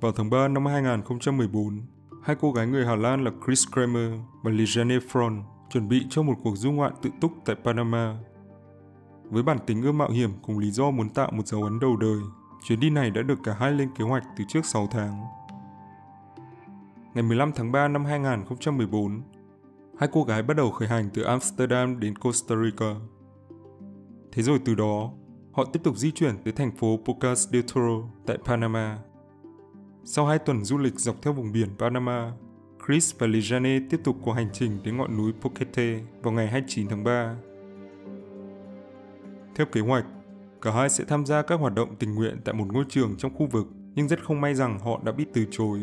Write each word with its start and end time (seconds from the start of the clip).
vào 0.00 0.12
tháng 0.12 0.30
3 0.30 0.48
năm 0.48 0.66
2014, 0.66 1.82
hai 2.22 2.36
cô 2.40 2.52
gái 2.52 2.66
người 2.66 2.86
Hà 2.86 2.96
Lan 2.96 3.24
là 3.24 3.30
Chris 3.46 3.68
Kramer 3.72 4.12
và 4.42 4.50
Lijanne 4.50 5.00
Fron 5.12 5.42
chuẩn 5.70 5.88
bị 5.88 6.06
cho 6.10 6.22
một 6.22 6.34
cuộc 6.42 6.56
du 6.56 6.72
ngoạn 6.72 6.92
tự 7.02 7.10
túc 7.20 7.32
tại 7.44 7.56
Panama. 7.64 8.16
Với 9.24 9.42
bản 9.42 9.58
tính 9.66 9.82
ưa 9.82 9.92
mạo 9.92 10.10
hiểm 10.10 10.30
cùng 10.42 10.58
lý 10.58 10.70
do 10.70 10.90
muốn 10.90 11.08
tạo 11.08 11.30
một 11.32 11.46
dấu 11.46 11.62
ấn 11.62 11.80
đầu 11.80 11.96
đời, 11.96 12.18
chuyến 12.64 12.80
đi 12.80 12.90
này 12.90 13.10
đã 13.10 13.22
được 13.22 13.38
cả 13.44 13.56
hai 13.58 13.72
lên 13.72 13.90
kế 13.98 14.04
hoạch 14.04 14.24
từ 14.36 14.44
trước 14.48 14.64
6 14.64 14.88
tháng. 14.90 15.24
Ngày 17.14 17.22
15 17.22 17.52
tháng 17.52 17.72
3 17.72 17.88
năm 17.88 18.04
2014, 18.04 19.22
hai 19.98 20.08
cô 20.12 20.24
gái 20.24 20.42
bắt 20.42 20.56
đầu 20.56 20.70
khởi 20.70 20.88
hành 20.88 21.10
từ 21.14 21.22
Amsterdam 21.22 22.00
đến 22.00 22.18
Costa 22.18 22.54
Rica. 22.64 22.94
Thế 24.32 24.42
rồi 24.42 24.58
từ 24.64 24.74
đó, 24.74 25.10
họ 25.52 25.64
tiếp 25.64 25.80
tục 25.84 25.96
di 25.96 26.10
chuyển 26.10 26.38
tới 26.44 26.52
thành 26.52 26.76
phố 26.76 26.98
Pocas 27.04 27.48
del 27.48 27.62
Toro 27.74 28.08
tại 28.26 28.38
Panama. 28.44 28.98
Sau 30.04 30.26
hai 30.26 30.38
tuần 30.38 30.64
du 30.64 30.78
lịch 30.78 30.98
dọc 30.98 31.22
theo 31.22 31.32
vùng 31.32 31.52
biển 31.52 31.68
Panama, 31.78 32.32
Chris 32.86 33.14
và 33.18 33.26
Lijanne 33.26 33.80
tiếp 33.90 34.00
tục 34.04 34.16
cuộc 34.22 34.32
hành 34.32 34.48
trình 34.52 34.78
đến 34.84 34.96
ngọn 34.96 35.16
núi 35.16 35.32
Poquete 35.40 36.00
vào 36.22 36.32
ngày 36.32 36.48
29 36.48 36.88
tháng 36.88 37.04
3. 37.04 37.36
Theo 39.54 39.66
kế 39.66 39.80
hoạch, 39.80 40.04
cả 40.62 40.72
hai 40.72 40.88
sẽ 40.88 41.04
tham 41.04 41.26
gia 41.26 41.42
các 41.42 41.60
hoạt 41.60 41.74
động 41.74 41.96
tình 41.98 42.14
nguyện 42.14 42.40
tại 42.44 42.54
một 42.54 42.66
ngôi 42.72 42.84
trường 42.88 43.14
trong 43.18 43.34
khu 43.34 43.46
vực, 43.46 43.66
nhưng 43.94 44.08
rất 44.08 44.24
không 44.24 44.40
may 44.40 44.54
rằng 44.54 44.78
họ 44.78 45.00
đã 45.04 45.12
bị 45.12 45.26
từ 45.34 45.46
chối. 45.50 45.80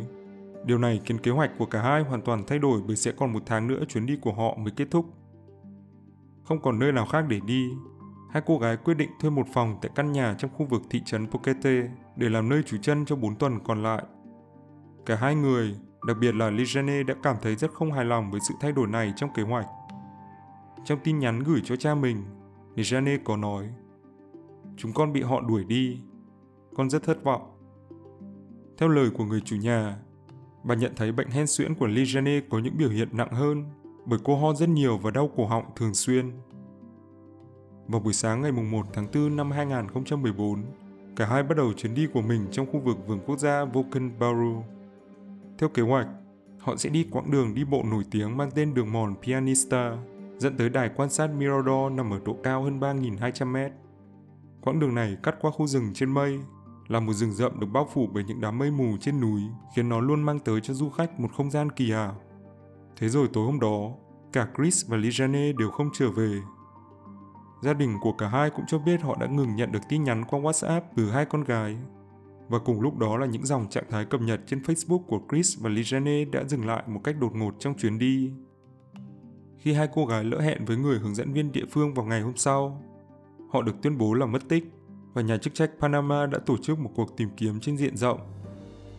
Điều 0.65 0.77
này 0.77 1.01
khiến 1.05 1.17
kế 1.17 1.31
hoạch 1.31 1.51
của 1.57 1.65
cả 1.65 1.81
hai 1.81 2.01
hoàn 2.03 2.21
toàn 2.21 2.43
thay 2.47 2.59
đổi 2.59 2.81
bởi 2.87 2.95
sẽ 2.95 3.11
còn 3.11 3.33
một 3.33 3.43
tháng 3.45 3.67
nữa 3.67 3.83
chuyến 3.87 4.05
đi 4.05 4.17
của 4.21 4.33
họ 4.33 4.57
mới 4.57 4.71
kết 4.75 4.87
thúc. 4.91 5.05
Không 6.43 6.61
còn 6.61 6.79
nơi 6.79 6.91
nào 6.91 7.05
khác 7.05 7.25
để 7.29 7.39
đi, 7.47 7.69
hai 8.29 8.43
cô 8.45 8.57
gái 8.57 8.77
quyết 8.77 8.93
định 8.93 9.09
thuê 9.19 9.29
một 9.29 9.47
phòng 9.53 9.77
tại 9.81 9.91
căn 9.95 10.11
nhà 10.11 10.35
trong 10.37 10.51
khu 10.53 10.65
vực 10.65 10.81
thị 10.89 11.01
trấn 11.05 11.27
Pokete 11.27 11.89
để 12.15 12.29
làm 12.29 12.49
nơi 12.49 12.63
trú 12.63 12.77
chân 12.77 13.05
cho 13.05 13.15
4 13.15 13.35
tuần 13.35 13.59
còn 13.63 13.83
lại. 13.83 14.03
Cả 15.05 15.15
hai 15.15 15.35
người, 15.35 15.75
đặc 16.07 16.17
biệt 16.21 16.35
là 16.35 16.49
Lijane 16.49 17.03
đã 17.03 17.15
cảm 17.23 17.35
thấy 17.41 17.55
rất 17.55 17.71
không 17.71 17.91
hài 17.91 18.05
lòng 18.05 18.31
với 18.31 18.39
sự 18.47 18.53
thay 18.61 18.71
đổi 18.71 18.87
này 18.87 19.13
trong 19.15 19.33
kế 19.33 19.43
hoạch. 19.43 19.65
Trong 20.85 20.99
tin 21.03 21.19
nhắn 21.19 21.43
gửi 21.43 21.61
cho 21.65 21.75
cha 21.75 21.95
mình, 21.95 22.23
Lijane 22.75 23.17
có 23.23 23.37
nói 23.37 23.69
Chúng 24.77 24.93
con 24.93 25.13
bị 25.13 25.21
họ 25.21 25.41
đuổi 25.41 25.63
đi. 25.63 25.99
Con 26.75 26.89
rất 26.89 27.03
thất 27.03 27.23
vọng. 27.23 27.41
Theo 28.77 28.89
lời 28.89 29.09
của 29.09 29.25
người 29.25 29.41
chủ 29.41 29.55
nhà, 29.55 29.97
bà 30.63 30.75
nhận 30.75 30.91
thấy 30.95 31.11
bệnh 31.11 31.29
hen 31.29 31.47
suyễn 31.47 31.75
của 31.75 31.87
Lijane 31.87 32.41
có 32.49 32.59
những 32.59 32.77
biểu 32.77 32.89
hiện 32.89 33.09
nặng 33.11 33.31
hơn 33.31 33.65
bởi 34.05 34.19
cô 34.23 34.35
ho 34.35 34.53
rất 34.53 34.69
nhiều 34.69 34.97
và 34.97 35.11
đau 35.11 35.29
cổ 35.35 35.45
họng 35.45 35.65
thường 35.75 35.93
xuyên. 35.93 36.31
Vào 37.87 37.99
buổi 37.99 38.13
sáng 38.13 38.41
ngày 38.41 38.51
1 38.51 38.85
tháng 38.93 39.07
4 39.13 39.35
năm 39.35 39.51
2014, 39.51 40.63
cả 41.15 41.25
hai 41.25 41.43
bắt 41.43 41.57
đầu 41.57 41.73
chuyến 41.73 41.93
đi 41.93 42.07
của 42.13 42.21
mình 42.21 42.47
trong 42.51 42.65
khu 42.71 42.79
vực 42.79 42.97
vườn 43.07 43.19
quốc 43.25 43.39
gia 43.39 43.65
Vulcan 43.65 44.19
Baru. 44.19 44.63
Theo 45.57 45.69
kế 45.69 45.81
hoạch, 45.81 46.07
họ 46.59 46.75
sẽ 46.75 46.89
đi 46.89 47.07
quãng 47.11 47.31
đường 47.31 47.53
đi 47.53 47.63
bộ 47.63 47.83
nổi 47.83 48.03
tiếng 48.11 48.37
mang 48.37 48.51
tên 48.51 48.73
đường 48.73 48.91
mòn 48.91 49.15
Pianista, 49.23 49.97
dẫn 50.37 50.57
tới 50.57 50.69
đài 50.69 50.89
quan 50.95 51.09
sát 51.09 51.27
Mirador 51.27 51.91
nằm 51.91 52.13
ở 52.13 52.19
độ 52.25 52.37
cao 52.43 52.63
hơn 52.63 52.79
3.200 52.79 53.47
mét. 53.47 53.71
Quãng 54.61 54.79
đường 54.79 54.95
này 54.95 55.17
cắt 55.23 55.35
qua 55.41 55.51
khu 55.51 55.67
rừng 55.67 55.91
trên 55.93 56.13
mây, 56.13 56.39
là 56.87 56.99
một 56.99 57.13
rừng 57.13 57.31
rậm 57.31 57.59
được 57.59 57.67
bao 57.73 57.87
phủ 57.93 58.07
bởi 58.13 58.23
những 58.23 58.41
đám 58.41 58.57
mây 58.57 58.71
mù 58.71 58.97
trên 59.01 59.21
núi, 59.21 59.41
khiến 59.75 59.89
nó 59.89 59.99
luôn 59.99 60.21
mang 60.21 60.39
tới 60.39 60.61
cho 60.61 60.73
du 60.73 60.89
khách 60.89 61.19
một 61.19 61.29
không 61.37 61.51
gian 61.51 61.71
kỳ 61.71 61.91
ảo. 61.91 62.21
Thế 62.95 63.09
rồi 63.09 63.27
tối 63.33 63.45
hôm 63.45 63.59
đó, 63.59 63.91
cả 64.33 64.47
Chris 64.57 64.87
và 64.87 64.97
Lijane 64.97 65.53
đều 65.57 65.69
không 65.69 65.89
trở 65.93 66.11
về 66.11 66.41
Gia 67.61 67.73
đình 67.73 67.97
của 68.01 68.11
cả 68.11 68.27
hai 68.27 68.49
cũng 68.49 68.65
cho 68.67 68.79
biết 68.79 69.01
họ 69.01 69.17
đã 69.19 69.27
ngừng 69.27 69.55
nhận 69.55 69.71
được 69.71 69.79
tin 69.89 70.03
nhắn 70.03 70.25
qua 70.25 70.39
WhatsApp 70.39 70.81
từ 70.95 71.11
hai 71.11 71.25
con 71.25 71.43
gái. 71.43 71.77
Và 72.47 72.59
cùng 72.59 72.81
lúc 72.81 72.97
đó 72.97 73.17
là 73.17 73.25
những 73.25 73.45
dòng 73.45 73.69
trạng 73.69 73.89
thái 73.89 74.05
cập 74.05 74.21
nhật 74.21 74.41
trên 74.47 74.59
Facebook 74.59 75.03
của 75.03 75.19
Chris 75.31 75.59
và 75.59 75.69
Lijane 75.69 76.31
đã 76.31 76.43
dừng 76.43 76.65
lại 76.65 76.83
một 76.87 77.01
cách 77.03 77.15
đột 77.19 77.35
ngột 77.35 77.55
trong 77.59 77.77
chuyến 77.77 77.99
đi. 77.99 78.31
Khi 79.57 79.73
hai 79.73 79.87
cô 79.93 80.05
gái 80.05 80.23
lỡ 80.23 80.39
hẹn 80.39 80.65
với 80.65 80.77
người 80.77 80.99
hướng 80.99 81.15
dẫn 81.15 81.33
viên 81.33 81.51
địa 81.51 81.65
phương 81.71 81.93
vào 81.93 82.05
ngày 82.05 82.21
hôm 82.21 82.37
sau, 82.37 82.83
họ 83.49 83.61
được 83.61 83.75
tuyên 83.81 83.97
bố 83.97 84.13
là 84.13 84.25
mất 84.25 84.49
tích 84.49 84.63
và 85.13 85.21
nhà 85.21 85.37
chức 85.37 85.53
trách 85.53 85.71
Panama 85.79 86.25
đã 86.25 86.39
tổ 86.45 86.57
chức 86.57 86.79
một 86.79 86.91
cuộc 86.95 87.17
tìm 87.17 87.29
kiếm 87.37 87.59
trên 87.59 87.77
diện 87.77 87.97
rộng. 87.97 88.19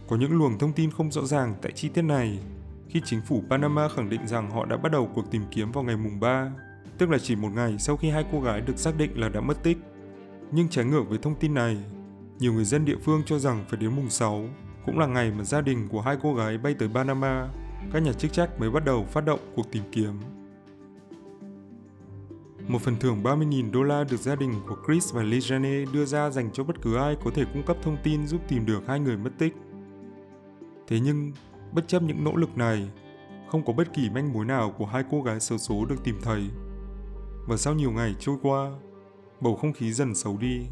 Có 0.09 0.17
những 0.17 0.39
luồng 0.39 0.59
thông 0.59 0.73
tin 0.73 0.91
không 0.91 1.13
rõ 1.13 1.23
ràng 1.25 1.55
tại 1.63 1.73
chi 1.73 1.89
tiết 1.89 2.03
này 2.03 2.39
khi 2.89 3.03
chính 3.05 3.21
phủ 3.21 3.43
Panama 3.51 3.89
khẳng 3.89 4.09
định 4.09 4.27
rằng 4.27 4.51
họ 4.51 4.65
đã 4.65 4.77
bắt 4.77 4.93
đầu 4.93 5.11
cuộc 5.15 5.31
tìm 5.31 5.43
kiếm 5.51 5.73
vào 5.73 5.85
ngày 5.85 5.97
mùng 5.97 6.21
3 6.21 6.53
tức 6.99 7.11
là 7.11 7.19
chỉ 7.19 7.37
một 7.37 7.49
ngày 7.55 7.79
sau 7.79 7.97
khi 7.97 8.11
hai 8.11 8.25
cô 8.33 8.41
gái 8.41 8.61
được 8.61 8.79
xác 8.79 8.97
định 8.99 9.21
là 9.21 9.29
đã 9.29 9.41
mất 9.41 9.63
tích. 9.63 9.79
Nhưng 10.53 10.69
trái 10.69 10.85
ngược 10.85 11.03
với 11.09 11.19
thông 11.19 11.35
tin 11.35 11.55
này, 11.55 11.77
nhiều 12.39 12.53
người 12.53 12.65
dân 12.65 12.85
địa 12.85 12.97
phương 13.03 13.23
cho 13.27 13.39
rằng 13.39 13.65
phải 13.69 13.81
đến 13.81 13.97
mùng 13.97 14.11
6, 14.11 14.45
cũng 14.87 14.99
là 14.99 15.07
ngày 15.07 15.31
mà 15.31 15.45
gia 15.45 15.61
đình 15.61 15.89
của 15.89 16.01
hai 16.01 16.17
cô 16.23 16.35
gái 16.35 16.59
bay 16.59 16.75
tới 16.75 16.89
Panama, 16.95 17.49
các 17.93 18.03
nhà 18.03 18.13
chức 18.13 18.33
trách 18.33 18.61
mới 18.61 18.71
bắt 18.71 18.85
đầu 18.85 19.05
phát 19.05 19.25
động 19.25 19.41
cuộc 19.55 19.73
tìm 19.73 19.83
kiếm. 19.93 20.21
Một 22.69 22.83
phần 22.83 22.97
thưởng 23.01 23.23
30.000 23.23 23.73
đô 23.73 23.83
la 23.83 24.05
được 24.05 24.21
gia 24.21 24.35
đình 24.35 24.53
của 24.69 24.77
Chris 24.87 25.15
và 25.15 25.23
Lejane 25.23 25.93
đưa 25.93 26.05
ra 26.05 26.31
dành 26.31 26.51
cho 26.53 26.65
bất 26.65 26.83
cứ 26.83 26.97
ai 26.97 27.17
có 27.25 27.31
thể 27.35 27.45
cung 27.53 27.63
cấp 27.63 27.77
thông 27.83 27.97
tin 28.03 28.27
giúp 28.27 28.41
tìm 28.49 28.67
được 28.67 28.83
hai 28.87 29.01
người 29.01 29.17
mất 29.17 29.31
tích. 29.39 29.55
Thế 30.87 31.01
nhưng, 31.01 31.33
bất 31.73 31.89
chấp 31.89 32.03
những 32.03 32.25
nỗ 32.25 32.37
lực 32.37 32.57
này, 32.57 32.89
không 33.51 33.65
có 33.65 33.73
bất 33.73 33.93
kỳ 33.93 34.11
manh 34.11 34.33
mối 34.33 34.45
nào 34.45 34.75
của 34.79 34.87
hai 34.87 35.05
cô 35.11 35.23
gái 35.23 35.41
xấu 35.41 35.59
số 35.59 35.85
được 35.85 36.05
tìm 36.05 36.17
thấy 36.23 36.43
và 37.49 37.57
sau 37.57 37.75
nhiều 37.75 37.91
ngày 37.91 38.15
trôi 38.21 38.37
qua, 38.43 38.71
bầu 39.41 39.57
không 39.57 39.73
khí 39.73 39.93
dần 39.93 40.15
xấu 40.15 40.37
đi. 40.39 40.67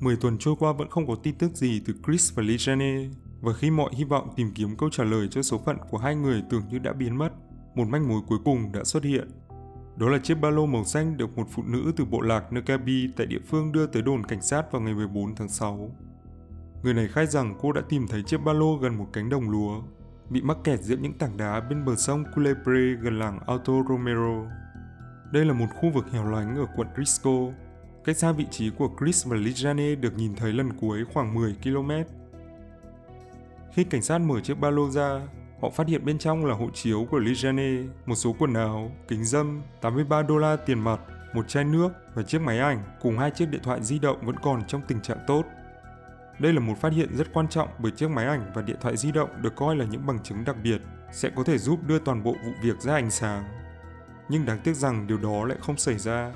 Mười 0.00 0.16
tuần 0.16 0.38
trôi 0.38 0.54
qua 0.58 0.72
vẫn 0.72 0.90
không 0.90 1.06
có 1.06 1.14
tin 1.22 1.38
tức 1.38 1.50
gì 1.54 1.82
từ 1.86 1.94
Chris 2.06 2.34
và 2.34 2.42
Lijanne, 2.42 3.10
và 3.40 3.52
khi 3.52 3.70
mọi 3.70 3.90
hy 3.94 4.04
vọng 4.04 4.28
tìm 4.36 4.52
kiếm 4.54 4.76
câu 4.76 4.90
trả 4.90 5.04
lời 5.04 5.28
cho 5.30 5.42
số 5.42 5.58
phận 5.58 5.76
của 5.90 5.98
hai 5.98 6.14
người 6.14 6.42
tưởng 6.50 6.62
như 6.70 6.78
đã 6.78 6.92
biến 6.92 7.18
mất, 7.18 7.32
một 7.74 7.84
manh 7.88 8.08
mối 8.08 8.20
cuối 8.28 8.38
cùng 8.44 8.72
đã 8.72 8.84
xuất 8.84 9.04
hiện. 9.04 9.30
Đó 9.96 10.08
là 10.08 10.18
chiếc 10.18 10.34
ba 10.34 10.50
lô 10.50 10.66
màu 10.66 10.84
xanh 10.84 11.16
được 11.16 11.38
một 11.38 11.46
phụ 11.50 11.62
nữ 11.66 11.92
từ 11.96 12.04
bộ 12.04 12.20
lạc 12.20 12.52
Nakabi 12.52 13.12
tại 13.16 13.26
địa 13.26 13.38
phương 13.46 13.72
đưa 13.72 13.86
tới 13.86 14.02
đồn 14.02 14.26
cảnh 14.26 14.42
sát 14.42 14.72
vào 14.72 14.82
ngày 14.82 14.94
14 14.94 15.34
tháng 15.34 15.48
6. 15.48 15.90
Người 16.82 16.94
này 16.94 17.08
khai 17.08 17.26
rằng 17.26 17.54
cô 17.60 17.72
đã 17.72 17.82
tìm 17.88 18.06
thấy 18.08 18.22
chiếc 18.22 18.38
ba 18.44 18.52
lô 18.52 18.76
gần 18.76 18.98
một 18.98 19.06
cánh 19.12 19.28
đồng 19.28 19.50
lúa, 19.50 19.82
bị 20.30 20.42
mắc 20.42 20.56
kẹt 20.64 20.80
giữa 20.80 20.96
những 20.96 21.12
tảng 21.12 21.36
đá 21.36 21.60
bên 21.60 21.84
bờ 21.84 21.96
sông 21.96 22.24
Culebre 22.34 22.94
gần 23.02 23.18
làng 23.18 23.40
Alto 23.46 23.72
Romero. 23.88 24.50
Đây 25.32 25.44
là 25.44 25.52
một 25.52 25.66
khu 25.80 25.90
vực 25.90 26.10
hẻo 26.10 26.30
lánh 26.30 26.56
ở 26.56 26.66
quận 26.76 26.88
Risco, 26.96 27.38
cách 28.04 28.16
xa 28.16 28.32
vị 28.32 28.46
trí 28.50 28.70
của 28.70 28.90
Chris 29.00 29.26
và 29.26 29.36
Lijane 29.36 29.94
được 29.94 30.16
nhìn 30.16 30.34
thấy 30.34 30.52
lần 30.52 30.72
cuối 30.80 31.04
khoảng 31.14 31.34
10 31.34 31.56
km. 31.62 31.90
Khi 33.72 33.84
cảnh 33.84 34.02
sát 34.02 34.18
mở 34.18 34.40
chiếc 34.40 34.60
ba 34.60 34.70
lô 34.70 34.90
ra, 34.90 35.20
Họ 35.60 35.70
phát 35.70 35.86
hiện 35.86 36.04
bên 36.04 36.18
trong 36.18 36.46
là 36.46 36.54
hộ 36.54 36.70
chiếu 36.74 37.06
của 37.10 37.18
Lijane, 37.18 37.82
một 38.06 38.14
số 38.14 38.34
quần 38.38 38.54
áo, 38.54 38.92
kính 39.08 39.24
dâm, 39.24 39.62
83 39.80 40.22
đô 40.22 40.38
la 40.38 40.56
tiền 40.56 40.80
mặt, 40.80 41.00
một 41.34 41.48
chai 41.48 41.64
nước 41.64 41.88
và 42.14 42.22
chiếc 42.22 42.40
máy 42.40 42.58
ảnh 42.58 42.82
cùng 43.00 43.18
hai 43.18 43.30
chiếc 43.30 43.50
điện 43.50 43.60
thoại 43.64 43.82
di 43.82 43.98
động 43.98 44.26
vẫn 44.26 44.36
còn 44.42 44.66
trong 44.66 44.82
tình 44.88 45.00
trạng 45.00 45.18
tốt. 45.26 45.44
Đây 46.38 46.52
là 46.52 46.60
một 46.60 46.74
phát 46.80 46.92
hiện 46.92 47.16
rất 47.16 47.26
quan 47.32 47.48
trọng 47.48 47.68
bởi 47.78 47.92
chiếc 47.92 48.10
máy 48.10 48.26
ảnh 48.26 48.50
và 48.54 48.62
điện 48.62 48.76
thoại 48.80 48.96
di 48.96 49.12
động 49.12 49.30
được 49.42 49.56
coi 49.56 49.76
là 49.76 49.84
những 49.84 50.06
bằng 50.06 50.18
chứng 50.22 50.44
đặc 50.44 50.56
biệt 50.62 50.80
sẽ 51.12 51.30
có 51.36 51.44
thể 51.44 51.58
giúp 51.58 51.80
đưa 51.86 51.98
toàn 51.98 52.22
bộ 52.22 52.32
vụ 52.44 52.52
việc 52.62 52.80
ra 52.80 52.94
ánh 52.94 53.10
sáng. 53.10 53.44
Nhưng 54.28 54.46
đáng 54.46 54.58
tiếc 54.64 54.74
rằng 54.74 55.06
điều 55.06 55.18
đó 55.18 55.44
lại 55.44 55.58
không 55.60 55.76
xảy 55.76 55.98
ra 55.98 56.32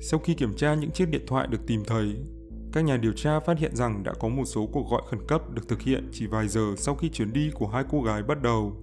Sau 0.00 0.20
khi 0.20 0.34
kiểm 0.34 0.54
tra 0.54 0.74
những 0.74 0.90
chiếc 0.90 1.08
điện 1.10 1.24
thoại 1.26 1.46
được 1.46 1.66
tìm 1.66 1.84
thấy, 1.86 2.16
các 2.72 2.84
nhà 2.84 2.96
điều 2.96 3.12
tra 3.12 3.40
phát 3.40 3.58
hiện 3.58 3.76
rằng 3.76 4.02
đã 4.02 4.12
có 4.20 4.28
một 4.28 4.44
số 4.44 4.68
cuộc 4.72 4.90
gọi 4.90 5.02
khẩn 5.10 5.26
cấp 5.26 5.50
được 5.50 5.68
thực 5.68 5.80
hiện 5.80 6.08
chỉ 6.12 6.26
vài 6.26 6.48
giờ 6.48 6.74
sau 6.76 6.94
khi 6.94 7.08
chuyến 7.08 7.32
đi 7.32 7.50
của 7.54 7.66
hai 7.66 7.84
cô 7.90 8.02
gái 8.02 8.22
bắt 8.22 8.42
đầu. 8.42 8.76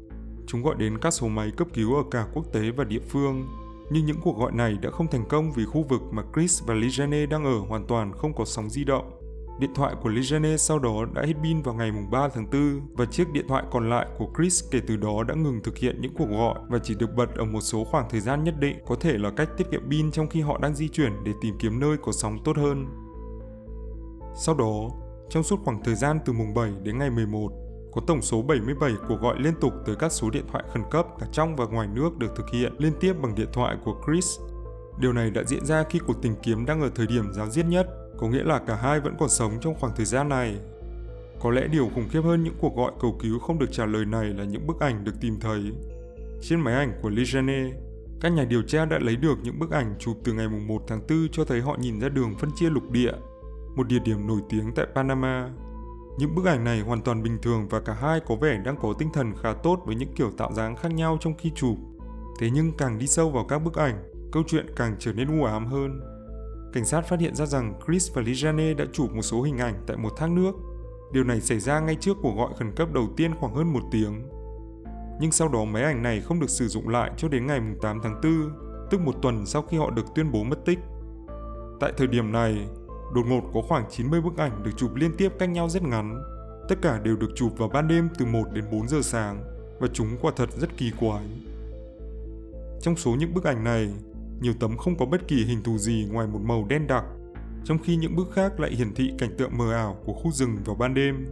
Chúng 0.47 0.63
gọi 0.63 0.75
đến 0.75 0.97
các 0.97 1.11
số 1.11 1.27
máy 1.27 1.51
cấp 1.57 1.67
cứu 1.73 1.95
ở 1.95 2.03
cả 2.11 2.27
quốc 2.33 2.53
tế 2.53 2.71
và 2.71 2.83
địa 2.83 3.01
phương, 3.09 3.47
nhưng 3.91 4.05
những 4.05 4.17
cuộc 4.23 4.37
gọi 4.37 4.51
này 4.51 4.77
đã 4.81 4.89
không 4.89 5.07
thành 5.07 5.25
công 5.29 5.51
vì 5.51 5.65
khu 5.65 5.83
vực 5.89 6.01
mà 6.11 6.23
Chris 6.35 6.63
và 6.63 6.73
Lijanne 6.73 7.29
đang 7.29 7.45
ở 7.45 7.59
hoàn 7.59 7.87
toàn 7.87 8.13
không 8.13 8.33
có 8.33 8.45
sóng 8.45 8.69
di 8.69 8.83
động. 8.83 9.16
Điện 9.59 9.73
thoại 9.75 9.95
của 10.01 10.09
Lijanne 10.09 10.57
sau 10.57 10.79
đó 10.79 11.05
đã 11.13 11.21
hết 11.21 11.33
pin 11.43 11.61
vào 11.61 11.75
ngày 11.75 11.91
3 12.11 12.29
tháng 12.29 12.49
4 12.51 12.81
và 12.93 13.05
chiếc 13.05 13.31
điện 13.31 13.45
thoại 13.47 13.63
còn 13.71 13.89
lại 13.89 14.07
của 14.17 14.27
Chris 14.37 14.63
kể 14.71 14.79
từ 14.87 14.95
đó 14.95 15.23
đã 15.23 15.35
ngừng 15.35 15.59
thực 15.63 15.77
hiện 15.77 16.01
những 16.01 16.13
cuộc 16.17 16.29
gọi 16.29 16.59
và 16.69 16.79
chỉ 16.83 16.95
được 16.95 17.15
bật 17.15 17.35
ở 17.35 17.45
một 17.45 17.61
số 17.61 17.83
khoảng 17.83 18.09
thời 18.09 18.19
gian 18.19 18.43
nhất 18.43 18.55
định 18.59 18.77
có 18.87 18.95
thể 18.95 19.17
là 19.17 19.31
cách 19.31 19.49
tiết 19.57 19.71
kiệm 19.71 19.89
pin 19.89 20.11
trong 20.11 20.27
khi 20.27 20.41
họ 20.41 20.57
đang 20.57 20.75
di 20.75 20.89
chuyển 20.89 21.23
để 21.23 21.31
tìm 21.41 21.55
kiếm 21.59 21.79
nơi 21.79 21.97
có 21.97 22.11
sóng 22.11 22.37
tốt 22.43 22.57
hơn. 22.57 22.85
Sau 24.45 24.55
đó, 24.55 24.89
trong 25.29 25.43
suốt 25.43 25.59
khoảng 25.65 25.83
thời 25.83 25.95
gian 25.95 26.19
từ 26.25 26.33
mùng 26.33 26.53
7 26.53 26.71
đến 26.83 26.97
ngày 26.97 27.09
11, 27.09 27.51
có 27.91 28.01
tổng 28.07 28.21
số 28.21 28.41
77 28.41 28.91
cuộc 29.07 29.21
gọi 29.21 29.35
liên 29.39 29.53
tục 29.61 29.73
tới 29.85 29.95
các 29.95 30.11
số 30.11 30.29
điện 30.29 30.45
thoại 30.51 30.63
khẩn 30.73 30.83
cấp 30.91 31.07
cả 31.19 31.27
trong 31.31 31.55
và 31.55 31.65
ngoài 31.65 31.87
nước 31.87 32.17
được 32.17 32.35
thực 32.35 32.49
hiện 32.53 32.73
liên 32.77 32.93
tiếp 32.99 33.13
bằng 33.21 33.35
điện 33.35 33.49
thoại 33.53 33.77
của 33.85 33.95
Chris. 34.05 34.39
Điều 34.99 35.13
này 35.13 35.31
đã 35.31 35.43
diễn 35.43 35.65
ra 35.65 35.83
khi 35.83 35.99
cuộc 36.07 36.21
tìm 36.21 36.33
kiếm 36.43 36.65
đang 36.65 36.81
ở 36.81 36.89
thời 36.95 37.07
điểm 37.07 37.33
giáo 37.33 37.49
diết 37.49 37.65
nhất 37.65 37.87
có 38.17 38.27
nghĩa 38.27 38.43
là 38.43 38.59
cả 38.59 38.75
hai 38.75 38.99
vẫn 38.99 39.15
còn 39.19 39.29
sống 39.29 39.57
trong 39.61 39.75
khoảng 39.79 39.95
thời 39.95 40.05
gian 40.05 40.29
này. 40.29 40.55
Có 41.39 41.51
lẽ 41.51 41.67
điều 41.67 41.89
khủng 41.95 42.09
khiếp 42.09 42.21
hơn 42.21 42.43
những 42.43 42.55
cuộc 42.59 42.75
gọi 42.75 42.91
cầu 42.99 43.17
cứu 43.21 43.39
không 43.39 43.59
được 43.59 43.71
trả 43.71 43.85
lời 43.85 44.05
này 44.05 44.25
là 44.25 44.43
những 44.43 44.67
bức 44.67 44.79
ảnh 44.79 45.03
được 45.03 45.13
tìm 45.21 45.39
thấy. 45.39 45.71
Trên 46.41 46.61
máy 46.61 46.73
ảnh 46.73 46.99
của 47.01 47.09
Legene, 47.09 47.71
các 48.21 48.29
nhà 48.29 48.43
điều 48.43 48.61
tra 48.61 48.85
đã 48.85 48.99
lấy 48.99 49.15
được 49.15 49.37
những 49.43 49.59
bức 49.59 49.71
ảnh 49.71 49.95
chụp 49.99 50.17
từ 50.23 50.33
ngày 50.33 50.47
1 50.47 50.83
tháng 50.87 51.01
4 51.09 51.27
cho 51.31 51.45
thấy 51.45 51.61
họ 51.61 51.75
nhìn 51.79 51.99
ra 51.99 52.09
đường 52.09 52.35
phân 52.39 52.49
chia 52.55 52.69
lục 52.69 52.91
địa, 52.91 53.11
một 53.75 53.87
địa 53.87 53.99
điểm 54.05 54.27
nổi 54.27 54.41
tiếng 54.49 54.71
tại 54.75 54.85
Panama. 54.95 55.49
Những 56.19 56.35
bức 56.35 56.45
ảnh 56.45 56.63
này 56.63 56.79
hoàn 56.79 57.01
toàn 57.01 57.23
bình 57.23 57.37
thường 57.41 57.67
và 57.69 57.79
cả 57.79 57.93
hai 57.93 58.19
có 58.19 58.35
vẻ 58.35 58.61
đang 58.65 58.77
có 58.81 58.93
tinh 58.99 59.09
thần 59.13 59.33
khá 59.41 59.53
tốt 59.53 59.81
với 59.85 59.95
những 59.95 60.13
kiểu 60.15 60.31
tạo 60.37 60.53
dáng 60.53 60.75
khác 60.75 60.93
nhau 60.93 61.17
trong 61.21 61.33
khi 61.37 61.51
chụp. 61.55 61.77
Thế 62.39 62.49
nhưng 62.53 62.71
càng 62.77 62.99
đi 62.99 63.07
sâu 63.07 63.29
vào 63.29 63.45
các 63.45 63.59
bức 63.59 63.75
ảnh, 63.75 64.03
câu 64.31 64.43
chuyện 64.47 64.65
càng 64.75 64.95
trở 64.99 65.13
nên 65.13 65.39
u 65.39 65.45
ám 65.45 65.65
hơn. 65.65 66.16
Cảnh 66.73 66.85
sát 66.85 67.01
phát 67.01 67.19
hiện 67.19 67.35
ra 67.35 67.45
rằng 67.45 67.79
Chris 67.85 68.11
và 68.13 68.21
Lijane 68.21 68.73
đã 68.73 68.85
chụp 68.93 69.13
một 69.13 69.21
số 69.21 69.41
hình 69.41 69.57
ảnh 69.57 69.83
tại 69.87 69.97
một 69.97 70.17
thác 70.17 70.31
nước. 70.31 70.51
Điều 71.13 71.23
này 71.23 71.41
xảy 71.41 71.59
ra 71.59 71.79
ngay 71.79 71.95
trước 71.99 72.17
cuộc 72.21 72.35
gọi 72.37 72.53
khẩn 72.59 72.71
cấp 72.75 72.93
đầu 72.93 73.07
tiên 73.17 73.35
khoảng 73.35 73.55
hơn 73.55 73.73
một 73.73 73.83
tiếng. 73.91 74.29
Nhưng 75.19 75.31
sau 75.31 75.47
đó 75.47 75.63
máy 75.63 75.83
ảnh 75.83 76.03
này 76.03 76.21
không 76.21 76.39
được 76.39 76.49
sử 76.49 76.67
dụng 76.67 76.89
lại 76.89 77.11
cho 77.17 77.27
đến 77.27 77.47
ngày 77.47 77.61
8 77.81 77.99
tháng 78.03 78.21
4, 78.23 78.31
tức 78.91 79.01
một 79.01 79.15
tuần 79.21 79.45
sau 79.45 79.61
khi 79.61 79.77
họ 79.77 79.89
được 79.89 80.05
tuyên 80.15 80.31
bố 80.31 80.43
mất 80.43 80.65
tích. 80.65 80.79
Tại 81.79 81.93
thời 81.97 82.07
điểm 82.07 82.31
này, 82.31 82.67
đột 83.15 83.25
ngột 83.27 83.41
có 83.53 83.61
khoảng 83.61 83.85
90 83.89 84.21
bức 84.21 84.37
ảnh 84.37 84.63
được 84.63 84.71
chụp 84.77 84.95
liên 84.95 85.11
tiếp 85.17 85.31
cách 85.39 85.49
nhau 85.49 85.69
rất 85.69 85.83
ngắn. 85.83 86.21
Tất 86.69 86.75
cả 86.81 86.99
đều 87.03 87.15
được 87.15 87.29
chụp 87.35 87.57
vào 87.57 87.69
ban 87.69 87.87
đêm 87.87 88.09
từ 88.17 88.25
1 88.25 88.43
đến 88.53 88.65
4 88.71 88.87
giờ 88.87 89.01
sáng 89.01 89.43
và 89.79 89.87
chúng 89.93 90.07
quả 90.21 90.31
thật 90.35 90.49
rất 90.57 90.77
kỳ 90.77 90.91
quái. 90.99 91.25
Trong 92.81 92.95
số 92.95 93.15
những 93.19 93.33
bức 93.33 93.43
ảnh 93.43 93.63
này, 93.63 93.89
nhiều 94.41 94.53
tấm 94.59 94.77
không 94.77 94.97
có 94.97 95.05
bất 95.05 95.27
kỳ 95.27 95.45
hình 95.45 95.63
thù 95.63 95.77
gì 95.77 96.07
ngoài 96.11 96.27
một 96.27 96.39
màu 96.41 96.65
đen 96.69 96.87
đặc, 96.87 97.03
trong 97.63 97.77
khi 97.83 97.95
những 97.95 98.15
bức 98.15 98.31
khác 98.33 98.59
lại 98.59 98.71
hiển 98.71 98.93
thị 98.93 99.13
cảnh 99.17 99.29
tượng 99.37 99.57
mờ 99.57 99.73
ảo 99.73 99.97
của 100.05 100.13
khu 100.13 100.31
rừng 100.31 100.57
vào 100.65 100.75
ban 100.75 100.93
đêm. 100.93 101.27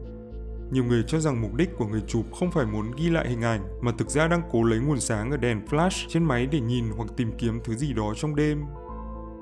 Nhiều 0.71 0.83
người 0.83 1.03
cho 1.07 1.19
rằng 1.19 1.41
mục 1.41 1.53
đích 1.53 1.69
của 1.77 1.87
người 1.87 2.01
chụp 2.07 2.25
không 2.39 2.51
phải 2.51 2.65
muốn 2.65 2.91
ghi 2.97 3.09
lại 3.09 3.29
hình 3.29 3.41
ảnh 3.41 3.61
mà 3.81 3.91
thực 3.97 4.09
ra 4.09 4.27
đang 4.27 4.41
cố 4.51 4.63
lấy 4.63 4.79
nguồn 4.79 4.99
sáng 4.99 5.31
ở 5.31 5.37
đèn 5.37 5.65
flash 5.69 6.05
trên 6.09 6.23
máy 6.23 6.47
để 6.51 6.59
nhìn 6.59 6.85
hoặc 6.97 7.09
tìm 7.17 7.31
kiếm 7.37 7.59
thứ 7.63 7.75
gì 7.75 7.93
đó 7.93 8.13
trong 8.15 8.35
đêm. 8.35 8.63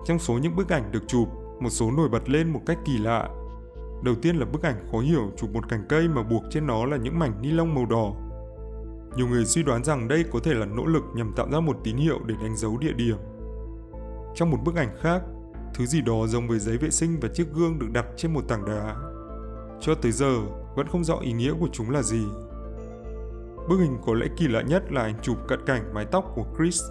Trong 0.05 0.19
số 0.19 0.33
những 0.33 0.55
bức 0.55 0.69
ảnh 0.69 0.91
được 0.91 1.03
chụp, 1.07 1.27
một 1.59 1.69
số 1.69 1.91
nổi 1.91 2.09
bật 2.09 2.29
lên 2.29 2.53
một 2.53 2.61
cách 2.65 2.77
kỳ 2.85 2.97
lạ. 2.97 3.29
Đầu 4.03 4.15
tiên 4.15 4.35
là 4.35 4.45
bức 4.45 4.63
ảnh 4.63 4.87
khó 4.91 4.99
hiểu 4.99 5.31
chụp 5.37 5.53
một 5.53 5.69
cành 5.69 5.85
cây 5.89 6.07
mà 6.07 6.23
buộc 6.23 6.43
trên 6.51 6.67
nó 6.67 6.85
là 6.85 6.97
những 6.97 7.19
mảnh 7.19 7.41
ni 7.41 7.51
lông 7.51 7.75
màu 7.75 7.85
đỏ 7.85 8.13
nhiều 9.17 9.27
người 9.27 9.45
suy 9.45 9.63
đoán 9.63 9.83
rằng 9.83 10.07
đây 10.07 10.23
có 10.31 10.39
thể 10.39 10.53
là 10.53 10.65
nỗ 10.65 10.85
lực 10.85 11.03
nhằm 11.15 11.33
tạo 11.35 11.47
ra 11.51 11.59
một 11.59 11.77
tín 11.83 11.97
hiệu 11.97 12.19
để 12.25 12.35
đánh 12.41 12.55
dấu 12.57 12.77
địa 12.77 12.93
điểm. 12.93 13.17
Trong 14.35 14.51
một 14.51 14.57
bức 14.63 14.75
ảnh 14.75 14.97
khác, 15.01 15.21
thứ 15.73 15.85
gì 15.85 16.01
đó 16.01 16.27
giống 16.27 16.47
với 16.47 16.59
giấy 16.59 16.77
vệ 16.77 16.89
sinh 16.89 17.19
và 17.21 17.29
chiếc 17.33 17.47
gương 17.53 17.79
được 17.79 17.87
đặt 17.93 18.05
trên 18.17 18.33
một 18.33 18.41
tảng 18.47 18.65
đá. 18.65 18.95
Cho 19.81 19.95
tới 19.95 20.11
giờ, 20.11 20.35
vẫn 20.75 20.87
không 20.87 21.03
rõ 21.03 21.19
ý 21.19 21.33
nghĩa 21.33 21.53
của 21.59 21.69
chúng 21.71 21.89
là 21.89 22.01
gì. 22.01 22.25
Bức 23.69 23.77
hình 23.79 23.97
có 24.05 24.13
lẽ 24.13 24.27
kỳ 24.37 24.47
lạ 24.47 24.61
nhất 24.61 24.83
là 24.91 25.01
ảnh 25.01 25.15
chụp 25.21 25.37
cận 25.47 25.59
cảnh 25.65 25.93
mái 25.93 26.05
tóc 26.05 26.31
của 26.35 26.45
Chris. 26.57 26.81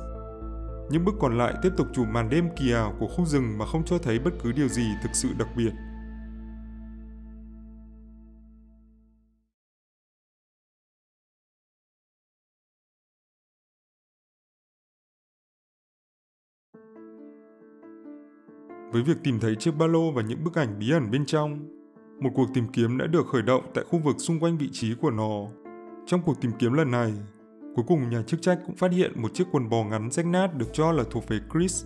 Những 0.91 1.05
bức 1.05 1.15
còn 1.21 1.39
lại 1.39 1.55
tiếp 1.63 1.71
tục 1.77 1.87
chụp 1.93 2.07
màn 2.09 2.31
đêm 2.31 2.49
kỳ 2.57 2.73
ảo 2.73 2.95
của 3.01 3.07
khu 3.07 3.27
rừng 3.27 3.59
mà 3.59 3.67
không 3.67 3.85
cho 3.85 3.99
thấy 3.99 4.19
bất 4.19 4.31
cứ 4.43 4.53
điều 4.53 4.69
gì 4.69 4.85
thực 5.03 5.11
sự 5.15 5.29
đặc 5.39 5.49
biệt. 5.57 5.71
Với 18.93 19.03
việc 19.03 19.17
tìm 19.25 19.41
thấy 19.41 19.57
chiếc 19.57 19.77
ba 19.79 19.87
lô 19.87 20.11
và 20.11 20.23
những 20.23 20.45
bức 20.45 20.55
ảnh 20.55 20.79
bí 20.79 20.91
ẩn 20.91 21.11
bên 21.11 21.27
trong. 21.27 21.69
Một 22.21 22.31
cuộc 22.35 22.47
tìm 22.55 22.65
kiếm 22.73 22.99
đã 22.99 23.07
được 23.07 23.27
khởi 23.27 23.43
động 23.43 23.65
tại 23.75 23.85
khu 23.89 23.99
vực 23.99 24.17
xung 24.19 24.41
quanh 24.41 24.59
vị 24.59 24.69
trí 24.73 24.95
của 24.95 25.11
nó. 25.11 25.47
Trong 26.07 26.23
cuộc 26.23 26.41
tìm 26.41 26.53
kiếm 26.59 26.73
lần 26.73 26.91
này, 26.91 27.13
cuối 27.75 27.85
cùng 27.89 28.11
nhà 28.11 28.23
chức 28.23 28.43
trách 28.43 28.59
cũng 28.67 28.77
phát 28.77 28.93
hiện 28.93 29.23
một 29.23 29.35
chiếc 29.35 29.45
quần 29.53 29.69
bò 29.69 29.85
ngắn 29.85 30.11
rách 30.11 30.27
nát 30.27 30.55
được 30.55 30.67
cho 30.73 30.93
là 30.93 31.05
thuộc 31.11 31.29
về 31.29 31.39
Chris. 31.53 31.85